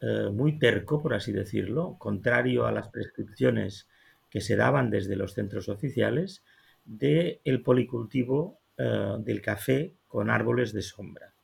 eh, 0.00 0.30
muy 0.32 0.58
terco, 0.58 1.02
por 1.02 1.14
así 1.14 1.32
decirlo, 1.32 1.96
contrario 1.98 2.66
a 2.66 2.72
las 2.72 2.88
prescripciones 2.88 3.88
que 4.30 4.40
se 4.40 4.56
daban 4.56 4.90
desde 4.90 5.16
los 5.16 5.34
centros 5.34 5.68
oficiales, 5.68 6.44
del 6.84 7.40
el 7.44 7.62
policultivo 7.62 8.60
eh, 8.76 9.16
del 9.20 9.40
café 9.40 9.94
con 10.06 10.30
árboles 10.30 10.72
de 10.72 10.82
sombra. 10.82 11.34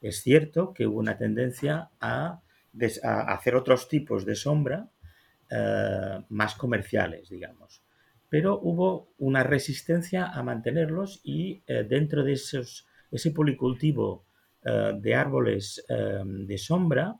Es 0.00 0.22
cierto 0.22 0.72
que 0.74 0.86
hubo 0.86 0.98
una 0.98 1.16
tendencia 1.16 1.90
a, 2.00 2.40
hacer 3.02 3.54
otros 3.54 3.86
tipos 3.88 4.24
de 4.24 4.34
sombra 4.34 4.88
más 6.30 6.54
comerciales, 6.54 7.28
digamos, 7.28 7.82
pero 8.30 8.58
hubo 8.58 9.12
una 9.18 9.42
resistencia 9.42 10.24
a 10.24 10.42
mantenerlos 10.42 11.20
y 11.22 11.62
dentro 11.66 12.24
de 12.24 12.32
esos, 12.32 12.86
ese 13.10 13.32
policultivo 13.32 14.24
eh, 14.64 14.92
de 14.94 15.14
árboles 15.14 15.84
eh, 15.88 16.22
de 16.24 16.56
sombra, 16.56 17.16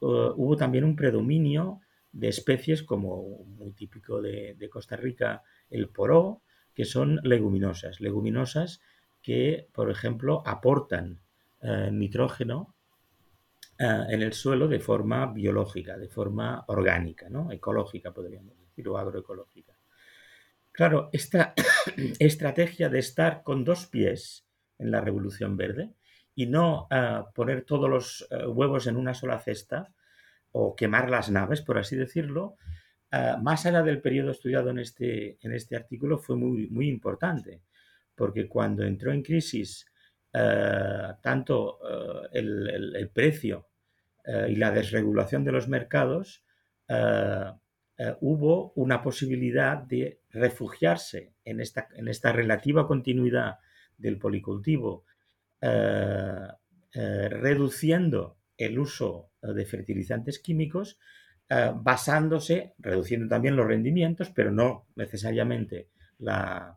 eh, 0.00 0.32
hubo 0.36 0.56
también 0.56 0.84
un 0.84 0.96
predominio 0.96 1.80
de 2.12 2.28
especies 2.28 2.82
como 2.82 3.44
muy 3.44 3.72
típico 3.72 4.20
de, 4.20 4.68
Costa 4.70 4.96
Rica, 4.96 5.42
el 5.68 5.88
poró, 5.88 6.42
que 6.74 6.84
son 6.84 7.20
leguminosas, 7.22 8.00
leguminosas 8.00 8.80
que, 9.22 9.68
por 9.72 9.90
ejemplo, 9.90 10.42
aportan 10.46 11.20
nitrógeno 11.92 12.74
en 13.78 14.22
el 14.22 14.32
suelo 14.32 14.66
de 14.66 14.80
forma 14.80 15.26
biológica, 15.32 15.98
de 15.98 16.08
forma 16.08 16.64
orgánica, 16.68 17.28
¿no? 17.28 17.52
ecológica, 17.52 18.12
podríamos 18.12 18.58
decir, 18.58 18.88
o 18.88 18.96
agroecológica. 18.96 19.74
Claro, 20.72 21.10
esta 21.12 21.54
estrategia 22.18 22.88
de 22.88 22.98
estar 22.98 23.42
con 23.42 23.64
dos 23.64 23.86
pies 23.86 24.46
en 24.80 24.90
la 24.90 25.00
revolución 25.00 25.56
verde 25.56 25.90
y 26.34 26.46
no 26.46 26.88
eh, 26.90 27.22
poner 27.34 27.64
todos 27.64 27.88
los 27.88 28.28
eh, 28.30 28.46
huevos 28.46 28.86
en 28.86 28.96
una 28.96 29.14
sola 29.14 29.38
cesta 29.38 29.92
o 30.52 30.74
quemar 30.74 31.10
las 31.10 31.30
naves, 31.30 31.60
por 31.62 31.78
así 31.78 31.96
decirlo, 31.96 32.56
eh, 33.12 33.34
más 33.42 33.66
allá 33.66 33.82
del 33.82 34.00
periodo 34.00 34.30
estudiado 34.30 34.70
en 34.70 34.78
este, 34.78 35.38
en 35.42 35.52
este 35.52 35.76
artículo 35.76 36.18
fue 36.18 36.36
muy, 36.36 36.68
muy 36.68 36.88
importante, 36.88 37.62
porque 38.14 38.48
cuando 38.48 38.84
entró 38.84 39.12
en 39.12 39.22
crisis 39.22 39.86
tanto 41.22 41.80
el, 42.32 42.94
el, 42.94 43.10
precio 43.10 43.66
y 44.48 44.54
la 44.54 44.70
desregulación 44.70 45.42
de 45.42 45.50
los 45.50 45.66
mercados, 45.66 46.44
hubo 48.20 48.72
una 48.76 49.02
posibilidad 49.02 49.78
de 49.78 50.20
refugiarse 50.30 51.34
en 51.44 51.58
esta, 51.58 51.88
en 51.96 52.06
esta 52.06 52.30
relativa 52.30 52.86
continuidad 52.86 53.58
del 54.00 54.18
policultivo 54.18 55.04
eh, 55.60 56.48
eh, 56.92 57.28
reduciendo 57.28 58.38
el 58.56 58.78
uso 58.78 59.30
de 59.42 59.64
fertilizantes 59.64 60.38
químicos, 60.38 60.98
eh, 61.48 61.70
basándose, 61.74 62.74
reduciendo 62.78 63.28
también 63.28 63.56
los 63.56 63.66
rendimientos, 63.66 64.30
pero 64.30 64.50
no 64.50 64.86
necesariamente 64.96 65.88
la 66.18 66.76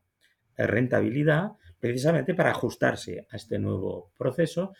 rentabilidad, 0.56 1.54
precisamente 1.80 2.36
para 2.36 2.52
ajustarse 2.52 3.26
a 3.32 3.36
este 3.36 3.58
nuevo 3.58 4.12
proceso, 4.18 4.74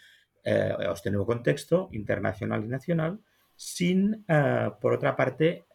a 0.46 0.92
este 0.94 1.10
nuevo 1.10 1.26
contexto 1.26 1.90
internacional 1.94 2.64
y 2.64 2.68
nacional, 2.68 3.20
sin, 3.56 4.26
por 4.80 4.94
otra 4.94 5.16
parte, 5.16 5.66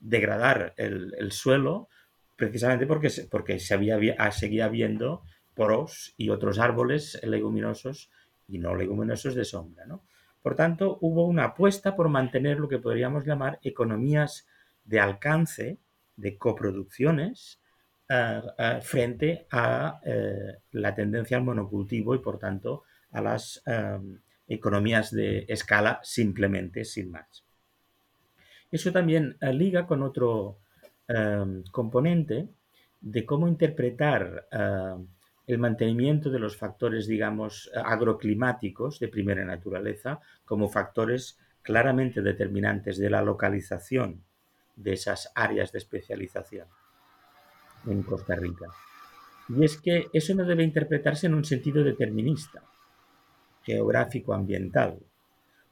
degradar 0.00 0.72
el, 0.76 1.30
suelo, 1.30 1.88
precisamente 2.36 2.86
porque, 2.86 3.10
porque 3.30 3.60
se 3.60 3.74
había, 3.74 4.30
seguía 4.32 4.64
habiendo 4.64 5.22
poros 5.56 6.14
y 6.16 6.28
otros 6.28 6.60
árboles 6.60 7.18
leguminosos 7.24 8.10
y 8.46 8.58
no 8.58 8.76
leguminosos 8.76 9.34
de 9.34 9.44
sombra. 9.44 9.86
Por 10.42 10.54
tanto, 10.54 10.98
hubo 11.00 11.26
una 11.26 11.46
apuesta 11.46 11.96
por 11.96 12.08
mantener 12.08 12.60
lo 12.60 12.68
que 12.68 12.78
podríamos 12.78 13.24
llamar 13.24 13.58
economías 13.62 14.46
de 14.84 15.00
alcance, 15.00 15.80
de 16.14 16.38
coproducciones, 16.38 17.60
eh, 18.08 18.40
eh, 18.56 18.78
frente 18.82 19.48
a 19.50 20.00
eh, 20.04 20.58
la 20.70 20.94
tendencia 20.94 21.36
al 21.36 21.42
monocultivo 21.42 22.14
y, 22.14 22.20
por 22.20 22.38
tanto, 22.38 22.84
a 23.10 23.20
las 23.20 23.60
economías 24.46 25.10
de 25.10 25.46
escala 25.48 25.98
simplemente, 26.04 26.84
sin 26.84 27.10
más. 27.10 27.44
Eso 28.70 28.92
también 28.92 29.36
liga 29.40 29.86
con 29.86 30.02
otro 30.02 30.58
componente 31.72 32.48
de 33.00 33.24
cómo 33.24 33.48
interpretar 33.48 34.46
el 35.46 35.58
mantenimiento 35.58 36.30
de 36.30 36.38
los 36.38 36.56
factores, 36.56 37.06
digamos, 37.06 37.70
agroclimáticos 37.74 38.98
de 38.98 39.08
primera 39.08 39.44
naturaleza 39.44 40.20
como 40.44 40.68
factores 40.68 41.38
claramente 41.62 42.20
determinantes 42.20 42.98
de 42.98 43.10
la 43.10 43.22
localización 43.22 44.22
de 44.74 44.92
esas 44.92 45.32
áreas 45.34 45.72
de 45.72 45.78
especialización 45.78 46.66
en 47.86 48.02
Costa 48.02 48.34
Rica. 48.34 48.66
Y 49.48 49.64
es 49.64 49.76
que 49.76 50.06
eso 50.12 50.34
no 50.34 50.44
debe 50.44 50.64
interpretarse 50.64 51.26
en 51.26 51.34
un 51.34 51.44
sentido 51.44 51.84
determinista, 51.84 52.62
geográfico, 53.62 54.34
ambiental, 54.34 54.98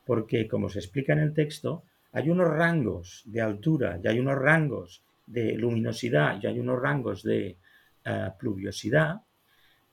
porque, 0.06 0.46
como 0.46 0.68
se 0.68 0.78
explica 0.78 1.12
en 1.12 1.20
el 1.20 1.34
texto, 1.34 1.82
hay 2.12 2.30
unos 2.30 2.48
rangos 2.48 3.22
de 3.26 3.40
altura 3.40 3.98
y 4.02 4.06
hay 4.06 4.20
unos 4.20 4.38
rangos 4.38 5.02
de 5.26 5.54
luminosidad 5.54 6.40
y 6.40 6.46
hay 6.46 6.60
unos 6.60 6.80
rangos 6.80 7.24
de 7.24 7.56
eh, 8.04 8.30
pluviosidad 8.38 9.22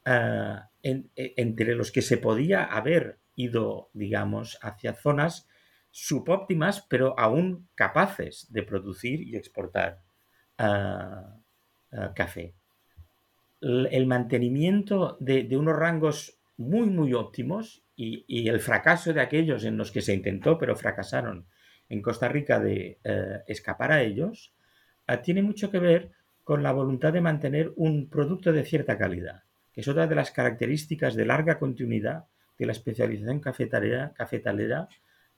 eh, 0.05 0.55
e, 0.83 1.33
entre 1.37 1.75
los 1.75 1.91
que 1.91 2.01
se 2.01 2.17
podía 2.17 2.65
haber 2.65 3.19
ido, 3.35 3.89
digamos, 3.93 4.57
hacia 4.61 4.93
zonas 4.93 5.47
subóptimas, 5.91 6.81
pero 6.89 7.19
aún 7.19 7.67
capaces 7.75 8.47
de 8.51 8.63
producir 8.63 9.21
y 9.21 9.35
exportar 9.35 10.01
eh, 10.57 10.65
eh, 11.91 12.09
café. 12.15 12.53
El, 13.59 14.07
mantenimiento 14.07 15.17
de, 15.19 15.45
unos 15.55 15.75
rangos 15.75 16.39
muy, 16.57 16.89
muy 16.89 17.13
óptimos 17.13 17.83
y, 17.95 18.49
el 18.49 18.59
fracaso 18.59 19.13
de 19.13 19.21
aquellos 19.21 19.65
en 19.65 19.77
los 19.77 19.91
que 19.91 20.01
se 20.01 20.15
intentó, 20.15 20.57
pero 20.57 20.75
fracasaron 20.75 21.45
en 21.89 22.01
Costa 22.01 22.27
Rica 22.27 22.59
de 22.59 22.97
eh, 23.03 23.39
escapar 23.47 23.91
a 23.91 24.01
ellos, 24.01 24.53
tiene 25.23 25.43
mucho 25.43 25.69
que 25.69 25.79
ver 25.79 26.11
con 26.45 26.63
la 26.63 26.71
voluntad 26.71 27.11
de 27.11 27.19
mantener 27.19 27.73
un 27.75 28.09
producto 28.09 28.53
de 28.53 28.63
cierta 28.63 28.97
calidad, 28.97 29.43
que 29.73 29.81
es 29.81 29.87
otra 29.87 30.07
de 30.07 30.15
las 30.15 30.31
características 30.31 31.15
de 31.15 31.25
larga 31.25 31.59
continuidad 31.59 32.25
de 32.57 32.65
la 32.65 32.71
especialización 32.73 33.39
cafetalera, 33.39 34.13
cafetalera 34.13 34.87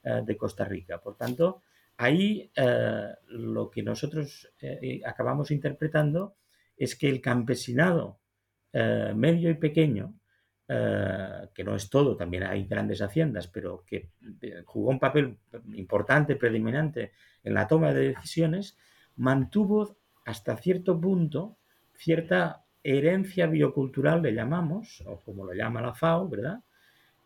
de 0.04 0.36
Costa 0.36 0.66
Rica. 0.66 1.00
Por 1.00 1.16
tanto, 1.16 1.62
ahí 1.96 2.52
lo 3.28 3.70
que 3.72 3.82
nosotros 3.82 4.52
acabamos 5.06 5.50
interpretando 5.52 6.36
es 6.76 6.98
que 6.98 7.08
el 7.08 7.22
campesinado 7.22 8.20
medio 8.74 9.50
y 9.50 9.54
pequeño 9.54 10.14
eh, 10.66 11.50
que 11.54 11.64
no 11.64 11.76
es 11.76 11.90
todo, 11.90 12.16
también 12.16 12.44
hay 12.44 12.64
grandes 12.64 13.02
haciendas, 13.02 13.48
pero 13.48 13.84
que 13.86 14.12
eh, 14.42 14.64
jugó 14.66 14.92
un 14.92 15.00
papel 15.00 15.38
importante, 15.74 16.38
predominante 16.38 17.12
en 17.44 17.54
la 17.54 17.68
toma 17.68 17.94
de 17.94 18.10
decisiones, 18.10 18.78
mantuvo 19.18 19.98
hasta 20.26 20.56
cierto 20.56 21.00
punto 21.00 21.58
cierta 21.96 22.64
herencia 22.84 23.48
biocultural, 23.48 24.22
le 24.22 24.34
llamamos, 24.34 25.04
o 25.06 25.20
como 25.20 25.46
lo 25.46 25.54
llama 25.54 25.82
la 25.82 25.94
FAO, 25.94 26.28
¿verdad?, 26.28 26.60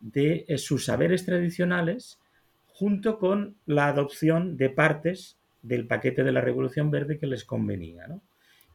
de 0.00 0.44
eh, 0.48 0.58
sus 0.58 0.84
saberes 0.84 1.24
tradicionales, 1.24 2.18
junto 2.66 3.18
con 3.18 3.56
la 3.66 3.88
adopción 3.88 4.56
de 4.56 4.70
partes 4.70 5.36
del 5.62 5.86
paquete 5.86 6.22
de 6.22 6.32
la 6.32 6.40
Revolución 6.40 6.90
Verde 6.90 7.18
que 7.18 7.26
les 7.26 7.44
convenía. 7.44 8.06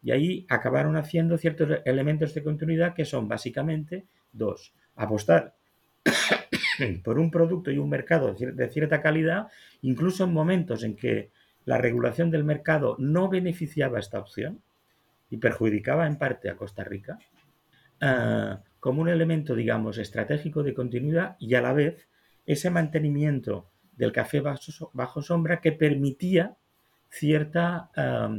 Y 0.03 0.11
ahí 0.11 0.45
acabaron 0.49 0.97
haciendo 0.97 1.37
ciertos 1.37 1.79
elementos 1.85 2.33
de 2.33 2.43
continuidad 2.43 2.93
que 2.93 3.05
son 3.05 3.29
básicamente 3.29 4.05
Dos, 4.33 4.73
apostar 4.95 5.53
por 7.03 7.19
un 7.19 7.29
producto 7.29 7.71
y 7.71 7.77
un 7.77 7.87
mercado 7.87 8.33
de 8.33 8.69
cierta 8.69 9.01
calidad, 9.01 9.47
incluso 9.83 10.23
en 10.23 10.33
momentos 10.33 10.83
en 10.83 10.95
que 10.95 11.29
la 11.65 11.77
regulación 11.77 12.31
del 12.31 12.43
mercado 12.43 12.95
no 12.97 13.29
beneficiaba 13.29 13.99
esta 13.99 14.19
opción 14.19 14.61
y 15.33 15.37
perjudicaba 15.37 16.05
en 16.05 16.19
parte 16.19 16.47
a 16.47 16.55
Costa 16.55 16.83
Rica, 16.83 17.17
ah, 18.01 18.61
como 18.79 19.01
un 19.01 19.09
elemento, 19.09 19.55
digamos, 19.55 19.97
estratégico 19.97 20.61
de 20.61 20.75
continuidad 20.75 21.37
y 21.39 21.55
a 21.55 21.61
la 21.61 21.73
vez 21.73 22.07
ese 22.45 22.69
mantenimiento 22.69 23.71
del 23.93 24.11
café 24.11 24.41
bajo, 24.41 25.21
sombra 25.23 25.59
que 25.59 25.71
permitía 25.71 26.55
cierta 27.09 27.89
ah, 27.95 28.29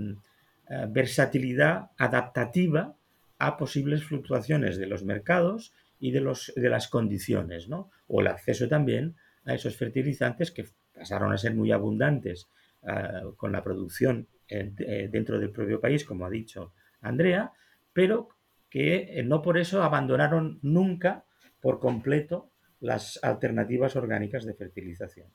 versatilidad 0.88 1.90
adaptativa 1.98 2.94
a 3.38 3.56
posibles 3.56 4.04
fluctuaciones 4.04 4.78
de 4.78 4.86
los 4.86 5.02
mercados 5.02 5.72
y 5.98 6.12
de, 6.12 6.20
los, 6.20 6.52
de 6.54 6.68
las 6.68 6.86
condiciones, 6.86 7.68
¿no? 7.68 7.90
O 8.06 8.20
el 8.20 8.28
acceso 8.28 8.68
también 8.68 9.16
a 9.44 9.54
esos 9.54 9.76
fertilizantes 9.76 10.52
que 10.52 10.66
pasaron 10.94 11.32
a 11.32 11.38
ser 11.38 11.54
muy 11.56 11.72
abundantes 11.72 12.46
ah, 12.84 13.22
con 13.36 13.50
la 13.50 13.64
producción 13.64 14.28
eh, 14.46 15.08
dentro 15.10 15.40
del 15.40 15.50
propio 15.50 15.80
país, 15.80 16.04
como 16.04 16.26
ha 16.26 16.30
dicho 16.30 16.72
Andrea, 17.04 17.52
pero 17.92 18.28
que 18.68 19.20
eh, 19.20 19.22
no 19.22 19.40
por 19.40 19.56
eso 19.56 19.84
abandonaron 19.84 20.58
nunca 20.62 21.24
por 21.60 21.78
completo 21.78 22.50
las 22.80 23.20
alternativas 23.22 23.94
orgánicas 23.96 24.44
de 24.44 24.54
fertilización. 24.54 25.28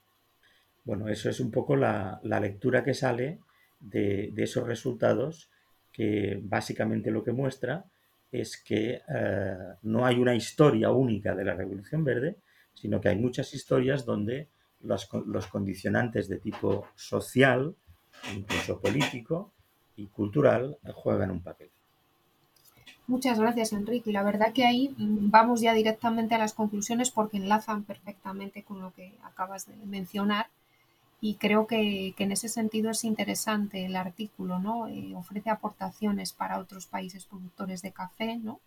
Bueno, 0.83 1.07
eso 1.07 1.29
es 1.29 1.39
un 1.39 1.49
poco 1.49 1.75
la, 1.75 2.19
lectura 2.21 2.83
que 2.83 2.93
sale 2.93 3.39
de, 3.79 4.33
esos 4.35 4.67
resultados 4.67 5.49
que 5.91 6.39
básicamente 6.43 7.11
lo 7.11 7.23
que 7.23 7.31
muestra 7.31 7.85
es 8.31 8.61
que 8.61 9.01
eh, 9.07 9.57
no 9.83 10.05
hay 10.05 10.17
una 10.17 10.35
historia 10.35 10.91
única 10.91 11.33
de 11.33 11.45
la 11.45 11.55
Revolución 11.55 12.03
Verde, 12.03 12.37
sino 12.73 12.99
que 13.01 13.09
hay 13.09 13.17
muchas 13.17 13.53
historias 13.53 14.05
donde 14.05 14.49
los 14.81 15.47
condicionantes 15.47 16.27
de 16.27 16.39
tipo 16.39 16.87
social, 16.95 17.75
incluso 18.35 18.79
político 18.79 19.53
y 19.99 20.07
cultural, 20.07 20.77
juegan 20.95 21.31
un 21.31 21.41
papel. 21.41 21.69
Muchas 23.07 23.39
gracias, 23.39 23.73
Enrique. 23.73 24.11
La 24.11 24.23
verdad 24.23 24.53
que 24.53 24.65
ahí 24.65 24.93
mm, 24.97 25.29
vamos 25.29 25.61
ya 25.61 25.73
directamente 25.73 26.35
a 26.35 26.37
las 26.37 26.53
conclusiones 26.53 27.11
porque 27.11 27.37
enlazan 27.37 27.83
perfectamente 27.83 28.63
con 28.63 28.81
lo 28.81 28.93
que 28.93 29.13
acabas 29.23 29.67
de 29.67 29.75
mencionar 29.85 30.47
y 31.21 31.35
creo 31.35 31.67
que, 31.67 32.13
en 32.17 32.31
ese 32.31 32.47
sentido 32.47 32.91
es 32.91 33.03
interesante 33.03 33.85
el 33.85 33.95
artículo, 33.95 34.59
¿no? 34.59 34.87
Eh, 34.87 35.13
ofrece 35.15 35.49
aportaciones 35.49 36.31
para 36.31 36.59
otros 36.59 36.85
países 36.85 37.25
productores 37.25 37.81
de 37.81 37.91
café, 37.91 38.37
¿no? 38.37 38.59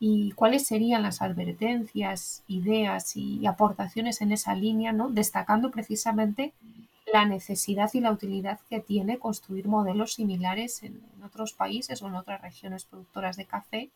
Y 0.00 0.32
cuáles 0.32 0.66
serían 0.66 1.02
las 1.02 1.22
advertencias, 1.22 2.42
ideas 2.48 3.16
y 3.16 3.46
aportaciones 3.46 4.20
en 4.20 4.32
esa 4.32 4.54
línea, 4.54 4.92
¿no? 4.92 5.10
Destacando 5.10 5.70
precisamente 5.70 6.52
la 7.16 7.24
necesidad 7.24 7.88
y 7.94 8.00
la 8.00 8.12
utilidad 8.12 8.60
que 8.68 8.78
tiene 8.78 9.18
construir 9.18 9.68
modelos 9.68 10.12
similares 10.12 10.82
en, 10.82 11.00
otros 11.24 11.54
países 11.54 12.02
o 12.02 12.08
en 12.08 12.14
otras 12.14 12.42
regiones 12.42 12.84
productoras 12.84 13.36
de 13.38 13.46
café 13.46 13.90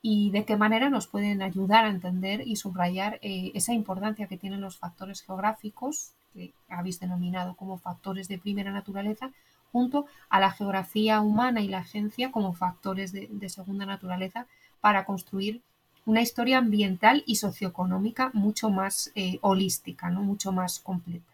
y 0.00 0.30
de 0.30 0.46
qué 0.46 0.56
manera 0.56 0.88
nos 0.88 1.06
pueden 1.06 1.42
ayudar 1.42 1.84
a 1.84 1.90
entender 1.90 2.40
y 2.40 2.56
subrayar 2.56 3.18
eh, 3.20 3.52
esa 3.54 3.74
importancia 3.74 4.28
que 4.28 4.38
tienen 4.38 4.62
los 4.62 4.78
factores 4.78 5.20
geográficos 5.20 6.12
que 6.32 6.54
habéis 6.70 6.98
denominado 7.00 7.54
como 7.54 7.76
factores 7.76 8.28
de 8.28 8.38
primera 8.38 8.72
naturaleza, 8.72 9.30
junto 9.70 10.06
a 10.30 10.40
la 10.40 10.50
geografía 10.50 11.20
humana 11.20 11.60
y 11.60 11.68
la 11.68 11.78
agencia 11.78 12.32
como 12.32 12.54
factores 12.54 13.12
de, 13.12 13.48
segunda 13.50 13.84
naturaleza 13.84 14.46
para 14.80 15.04
construir 15.04 15.60
una 16.06 16.22
historia 16.22 16.58
ambiental 16.58 17.24
y 17.26 17.36
socioeconómica 17.36 18.30
mucho 18.32 18.70
más 18.70 19.12
eh, 19.14 19.38
holística, 19.42 20.08
¿no? 20.08 20.22
mucho 20.22 20.50
más 20.50 20.80
completa. 20.80 21.33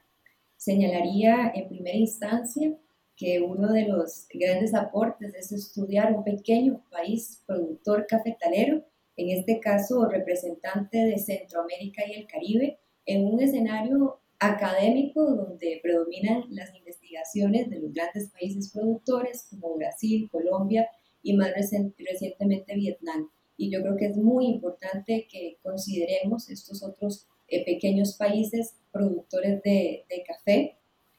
Señalaría 0.60 1.52
en 1.54 1.68
primera 1.68 1.96
instancia 1.96 2.76
que 3.16 3.40
uno 3.40 3.72
de 3.72 3.88
los 3.88 4.26
grandes 4.28 4.74
aportes 4.74 5.34
es 5.34 5.52
estudiar 5.52 6.12
un 6.12 6.22
pequeño 6.22 6.84
país 6.90 7.42
productor 7.46 8.06
cafetalero, 8.06 8.84
en 9.16 9.30
este 9.30 9.58
caso 9.58 10.06
representante 10.06 10.98
de 10.98 11.16
Centroamérica 11.16 12.02
y 12.06 12.12
el 12.12 12.26
Caribe, 12.26 12.78
en 13.06 13.24
un 13.24 13.40
escenario 13.40 14.20
académico 14.38 15.24
donde 15.24 15.80
predominan 15.82 16.44
las 16.50 16.74
investigaciones 16.74 17.70
de 17.70 17.80
los 17.80 17.94
grandes 17.94 18.28
países 18.28 18.70
productores 18.70 19.46
como 19.48 19.76
Brasil, 19.76 20.28
Colombia 20.30 20.90
y 21.22 21.38
más 21.38 21.52
recientemente 21.54 22.74
Vietnam. 22.74 23.30
Y 23.56 23.70
yo 23.70 23.80
creo 23.80 23.96
que 23.96 24.08
es 24.08 24.18
muy 24.18 24.44
importante 24.48 25.26
que 25.26 25.56
consideremos 25.62 26.50
estos 26.50 26.82
otros 26.82 27.26
eh, 27.50 27.64
pequeños 27.64 28.14
países 28.16 28.74
productores 28.92 29.62
de, 29.62 30.04
de, 30.08 30.22
café, 30.24 30.78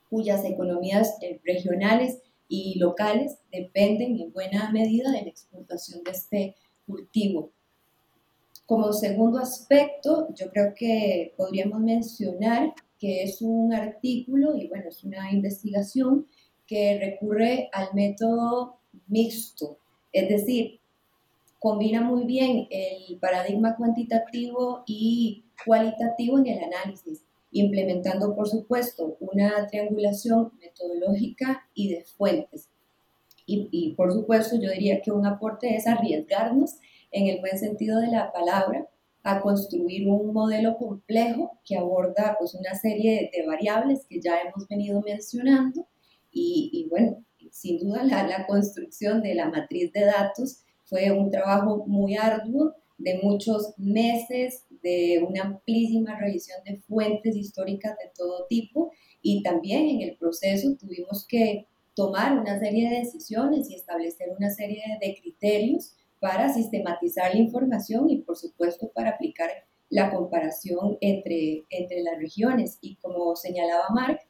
cuyas 0.09 0.43
economías 0.45 1.17
eh, 1.21 1.39
regionales 1.43 2.19
y 2.47 2.77
locales 2.79 3.37
dependen 3.51 4.19
en 4.19 4.33
buena 4.33 4.71
medida 4.71 5.11
de 5.11 5.21
la 5.21 5.29
exportación 5.29 6.03
de 6.03 6.11
este 6.11 6.55
cultivo. 6.85 7.51
Como 8.65 8.93
segundo 8.93 9.39
aspecto, 9.39 10.27
yo 10.33 10.49
creo 10.49 10.73
que 10.75 11.33
podríamos 11.37 11.79
mencionar 11.79 12.73
que 12.99 13.23
es 13.23 13.41
un 13.41 13.73
artículo 13.73 14.55
y 14.55 14.67
bueno, 14.67 14.89
es 14.89 15.03
una 15.03 15.31
investigación 15.31 16.27
que 16.67 16.97
recurre 16.99 17.69
al 17.73 17.93
método 17.93 18.77
mixto, 19.07 19.77
es 20.13 20.29
decir, 20.29 20.79
combina 21.59 22.01
muy 22.01 22.25
bien 22.25 22.67
el 22.69 23.17
paradigma 23.19 23.75
cuantitativo 23.75 24.83
y 24.85 25.43
cualitativo 25.65 26.37
en 26.39 26.47
el 26.47 26.63
análisis, 26.63 27.23
implementando 27.51 28.35
por 28.35 28.47
supuesto 28.47 29.17
una 29.19 29.67
triangulación 29.67 30.51
metodológica 30.59 31.67
y 31.73 31.93
de 31.93 32.03
fuentes. 32.03 32.69
Y, 33.45 33.95
por 33.97 34.13
supuesto 34.13 34.55
yo 34.55 34.69
diría 34.69 35.01
que 35.01 35.11
un 35.11 35.25
aporte 35.25 35.75
es 35.75 35.85
arriesgarnos 35.85 36.75
en 37.11 37.27
el 37.27 37.41
buen 37.41 37.57
sentido 37.57 37.99
de 37.99 38.07
la 38.07 38.31
palabra 38.31 38.87
a 39.23 39.41
construir 39.41 40.07
un 40.07 40.31
modelo 40.31 40.77
complejo 40.77 41.59
que 41.65 41.77
aborda 41.77 42.37
pues, 42.39 42.55
una 42.55 42.75
serie 42.75 43.29
de, 43.33 43.45
variables 43.45 44.05
que 44.07 44.21
ya 44.21 44.39
hemos 44.39 44.67
venido 44.67 45.01
mencionando 45.01 45.85
y, 46.31 46.87
bueno, 46.89 47.23
sin 47.51 47.79
duda 47.79 48.03
la, 48.03 48.47
construcción 48.47 49.21
de 49.21 49.35
la 49.35 49.49
matriz 49.49 49.91
de 49.91 50.05
datos 50.05 50.63
fue 50.85 51.11
un 51.11 51.29
trabajo 51.29 51.83
muy 51.87 52.15
arduo 52.15 52.73
de 52.97 53.19
muchos 53.21 53.73
meses, 53.77 54.65
de 54.81 55.23
una 55.27 55.43
amplísima 55.43 56.19
revisión 56.19 56.63
de 56.65 56.77
fuentes 56.77 57.35
históricas 57.35 57.97
de 57.97 58.11
todo 58.15 58.45
tipo 58.47 58.91
y 59.21 59.43
también 59.43 59.87
en 59.89 60.01
el 60.01 60.17
proceso 60.17 60.75
tuvimos 60.75 61.25
que 61.27 61.67
tomar 61.93 62.37
una 62.37 62.59
serie 62.59 62.89
de 62.89 62.99
decisiones 62.99 63.69
y 63.69 63.75
establecer 63.75 64.29
una 64.37 64.49
serie 64.49 64.83
de 64.99 65.17
criterios 65.21 65.95
para 66.19 66.53
sistematizar 66.53 67.33
la 67.33 67.41
información 67.41 68.09
y 68.09 68.17
por 68.17 68.37
supuesto 68.37 68.91
para 68.93 69.11
aplicar 69.11 69.49
la 69.89 70.09
comparación 70.11 70.97
entre, 71.01 71.65
entre 71.69 72.01
las 72.01 72.17
regiones. 72.17 72.77
Y 72.81 72.95
como 72.95 73.35
señalaba 73.35 73.89
Mark, 73.93 74.21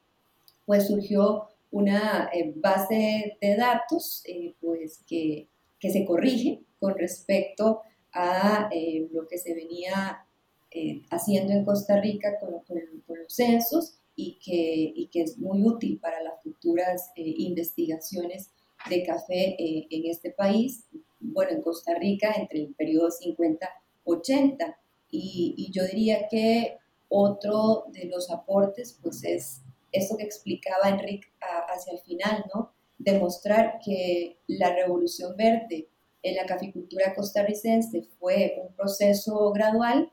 pues 0.66 0.88
surgió 0.88 1.48
una 1.70 2.30
eh, 2.34 2.52
base 2.56 3.38
de 3.40 3.56
datos 3.56 4.24
eh, 4.26 4.56
pues 4.60 5.04
que, 5.08 5.48
que, 5.80 5.90
se 5.90 6.04
corrige 6.06 6.62
con 6.80 6.98
respecto 6.98 7.82
a 8.12 8.70
eh, 8.72 9.08
lo 9.12 9.28
que 9.28 9.38
se 9.38 9.54
venía 9.54 10.26
eh, 10.74 11.04
haciendo 11.10 11.52
en 11.54 11.66
Costa 11.66 12.00
Rica 12.00 12.40
con, 12.40 12.52
los 12.52 13.34
censos 13.34 13.98
y 14.16 14.40
que, 14.40 14.94
y 14.96 15.08
que, 15.08 15.22
es 15.24 15.38
muy 15.38 15.62
útil 15.64 16.00
para 16.00 16.24
las 16.24 16.42
futuras 16.42 17.12
eh, 17.16 17.24
investigaciones 17.26 18.52
de 18.90 19.04
café 19.04 19.56
en 19.60 20.10
este 20.10 20.32
país, 20.32 20.86
bueno, 21.20 21.52
en 21.52 21.62
Costa 21.62 21.94
Rica 21.96 22.34
entre 22.38 22.60
el 22.62 22.74
periodo 22.74 23.10
50-80. 23.10 24.76
Y, 25.12 25.54
y, 25.58 25.72
yo 25.72 25.86
diría 25.86 26.28
que 26.30 26.78
otro 27.10 27.86
de 27.90 28.06
los 28.06 28.32
aportes, 28.32 28.98
pues 29.04 29.24
es 29.24 29.62
esto 29.92 30.16
que 30.18 30.24
explicaba 30.24 30.90
Enrique 30.90 31.28
hacia 31.68 31.94
el 31.94 32.00
final, 32.00 32.46
¿no? 32.54 32.72
Demostrar 32.98 33.80
que 33.84 34.38
la 34.48 34.74
revolución 34.74 35.36
verde 35.36 35.90
en 36.24 36.36
la 36.36 36.46
caficultura 36.46 37.14
costarricense 37.14 38.04
fue 38.20 38.56
un 38.66 38.74
proceso 38.74 39.52
gradual 39.52 40.12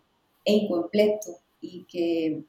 e 0.48 0.52
incompleto 0.52 1.40
y 1.60 1.84
que 1.84 2.42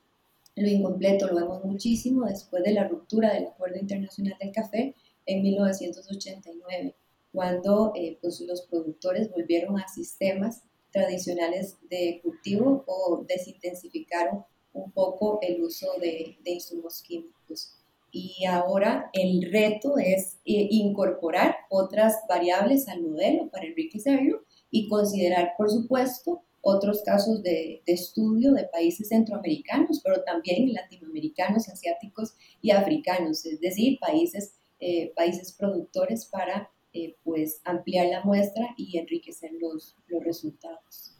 lo 0.56 0.68
incompleto 0.70 1.28
lo 1.28 1.36
vemos 1.36 1.66
muchísimo 1.66 2.26
después 2.28 2.64
de 2.64 2.72
la 2.72 2.88
ruptura 2.88 3.34
del 3.34 3.48
Acuerdo 3.48 3.78
Internacional 3.78 4.38
del 4.40 4.54
Café 4.54 4.96
en 5.26 5.42
1989, 5.42 6.96
cuando 7.34 7.92
eh, 7.96 8.18
pues 8.22 8.40
los 8.40 8.62
productores 8.62 9.30
volvieron 9.30 9.78
a 9.78 9.90
sistemas 9.90 10.62
tradicionales 10.94 11.76
de 11.90 12.22
cultivo 12.24 12.86
o 12.88 13.26
desintensificaron 13.28 14.46
un 14.72 14.92
poco 14.92 15.40
el 15.42 15.62
uso 15.62 15.88
de, 16.00 16.38
insumos 16.46 17.04
químicos. 17.04 17.76
Y 18.14 18.46
ahora 18.46 19.10
el 19.12 19.52
reto 19.52 19.98
es 19.98 20.38
eh, 20.46 20.68
incorporar 20.72 21.58
otras 21.70 22.16
variables 22.30 22.88
al 22.88 23.02
modelo 23.02 23.50
para 23.50 23.66
enriquecerlo 23.66 24.44
y 24.72 24.88
considerar, 24.88 25.52
por 25.58 25.70
supuesto, 25.70 26.44
otros 26.62 27.02
casos 27.04 27.42
de, 27.44 27.82
estudio 27.86 28.54
de 28.54 28.66
países 28.66 29.10
centroamericanos, 29.10 30.02
pero 30.04 30.24
también 30.24 30.74
latinoamericanos, 30.74 31.70
asiáticos 31.70 32.36
y 32.62 32.72
africanos, 32.72 33.46
es 33.46 33.60
decir, 33.60 33.98
países, 34.00 34.56
eh, 34.80 35.12
países 35.16 35.54
productores 35.54 36.26
para 36.26 36.70
eh, 36.94 37.16
pues 37.24 37.62
ampliar 37.66 38.08
la 38.08 38.24
muestra 38.24 38.74
y 38.78 38.98
enriquecer 38.98 39.52
los, 39.60 39.96
los 40.08 40.24
resultados. 40.24 41.16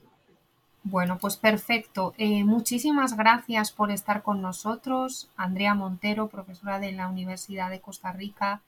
Bueno, 0.84 1.20
pues 1.20 1.38
perfecto. 1.38 2.14
Eh, 2.18 2.44
muchísimas 2.44 3.16
gracias 3.16 3.72
por 3.72 3.92
estar 3.92 4.24
con 4.24 4.42
nosotros. 4.42 5.30
Andrea 5.36 5.76
Montero, 5.76 6.30
profesora 6.30 6.80
de 6.80 6.92
la 6.94 7.08
Universidad 7.10 7.70
de 7.70 7.82
Costa 7.82 8.12
Rica, 8.14 8.62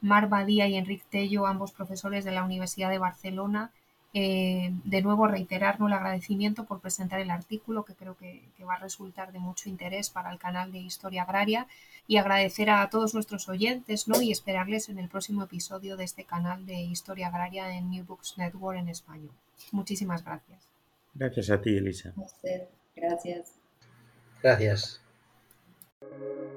Mar 0.00 0.28
Badía 0.28 0.68
y 0.68 0.76
Enrique 0.76 1.04
Tello, 1.10 1.46
ambos 1.46 1.72
profesores 1.72 2.24
de 2.24 2.32
la 2.32 2.44
Universidad 2.44 2.90
de 2.90 2.98
Barcelona. 2.98 3.72
Eh, 4.18 4.70
de 4.84 5.02
nuevo 5.02 5.26
reiterarnos 5.26 5.90
el 5.90 5.92
agradecimiento 5.92 6.64
por 6.64 6.80
presentar 6.80 7.20
el 7.20 7.30
artículo 7.30 7.84
que 7.84 7.92
creo 7.92 8.16
que, 8.16 8.42
va 8.64 8.76
a 8.76 8.78
resultar 8.78 9.30
de 9.30 9.38
mucho 9.38 9.68
interés 9.68 10.08
para 10.08 10.32
el 10.32 10.38
canal 10.38 10.72
de 10.72 10.78
Historia 10.78 11.24
Agraria 11.24 11.66
y 12.08 12.16
agradecer 12.16 12.70
a 12.70 12.88
todos 12.88 13.12
nuestros 13.12 13.46
oyentes 13.50 14.08
¿no? 14.08 14.22
y 14.22 14.32
esperarles 14.32 14.88
en 14.88 14.98
el 14.98 15.10
próximo 15.10 15.42
episodio 15.42 15.98
de 15.98 16.04
este 16.04 16.24
canal 16.24 16.64
de 16.64 16.80
Historia 16.80 17.28
Agraria 17.28 17.76
en 17.76 17.90
New 17.90 18.06
Books 18.06 18.38
Network 18.38 18.78
en 18.78 18.88
español. 18.88 19.32
Muchísimas 19.70 20.24
gracias. 20.24 20.66
Gracias 21.12 21.50
a 21.50 21.60
ti, 21.60 21.76
Elisa. 21.76 22.14
Gracias. 22.96 23.52
Gracias. 24.42 25.00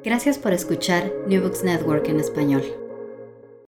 Gracias 0.06 0.38
por 0.38 0.54
escuchar 0.54 1.12
New 1.28 1.42
Books 1.42 1.66
Network 1.66 2.08
en 2.08 2.22
español. 2.22 2.89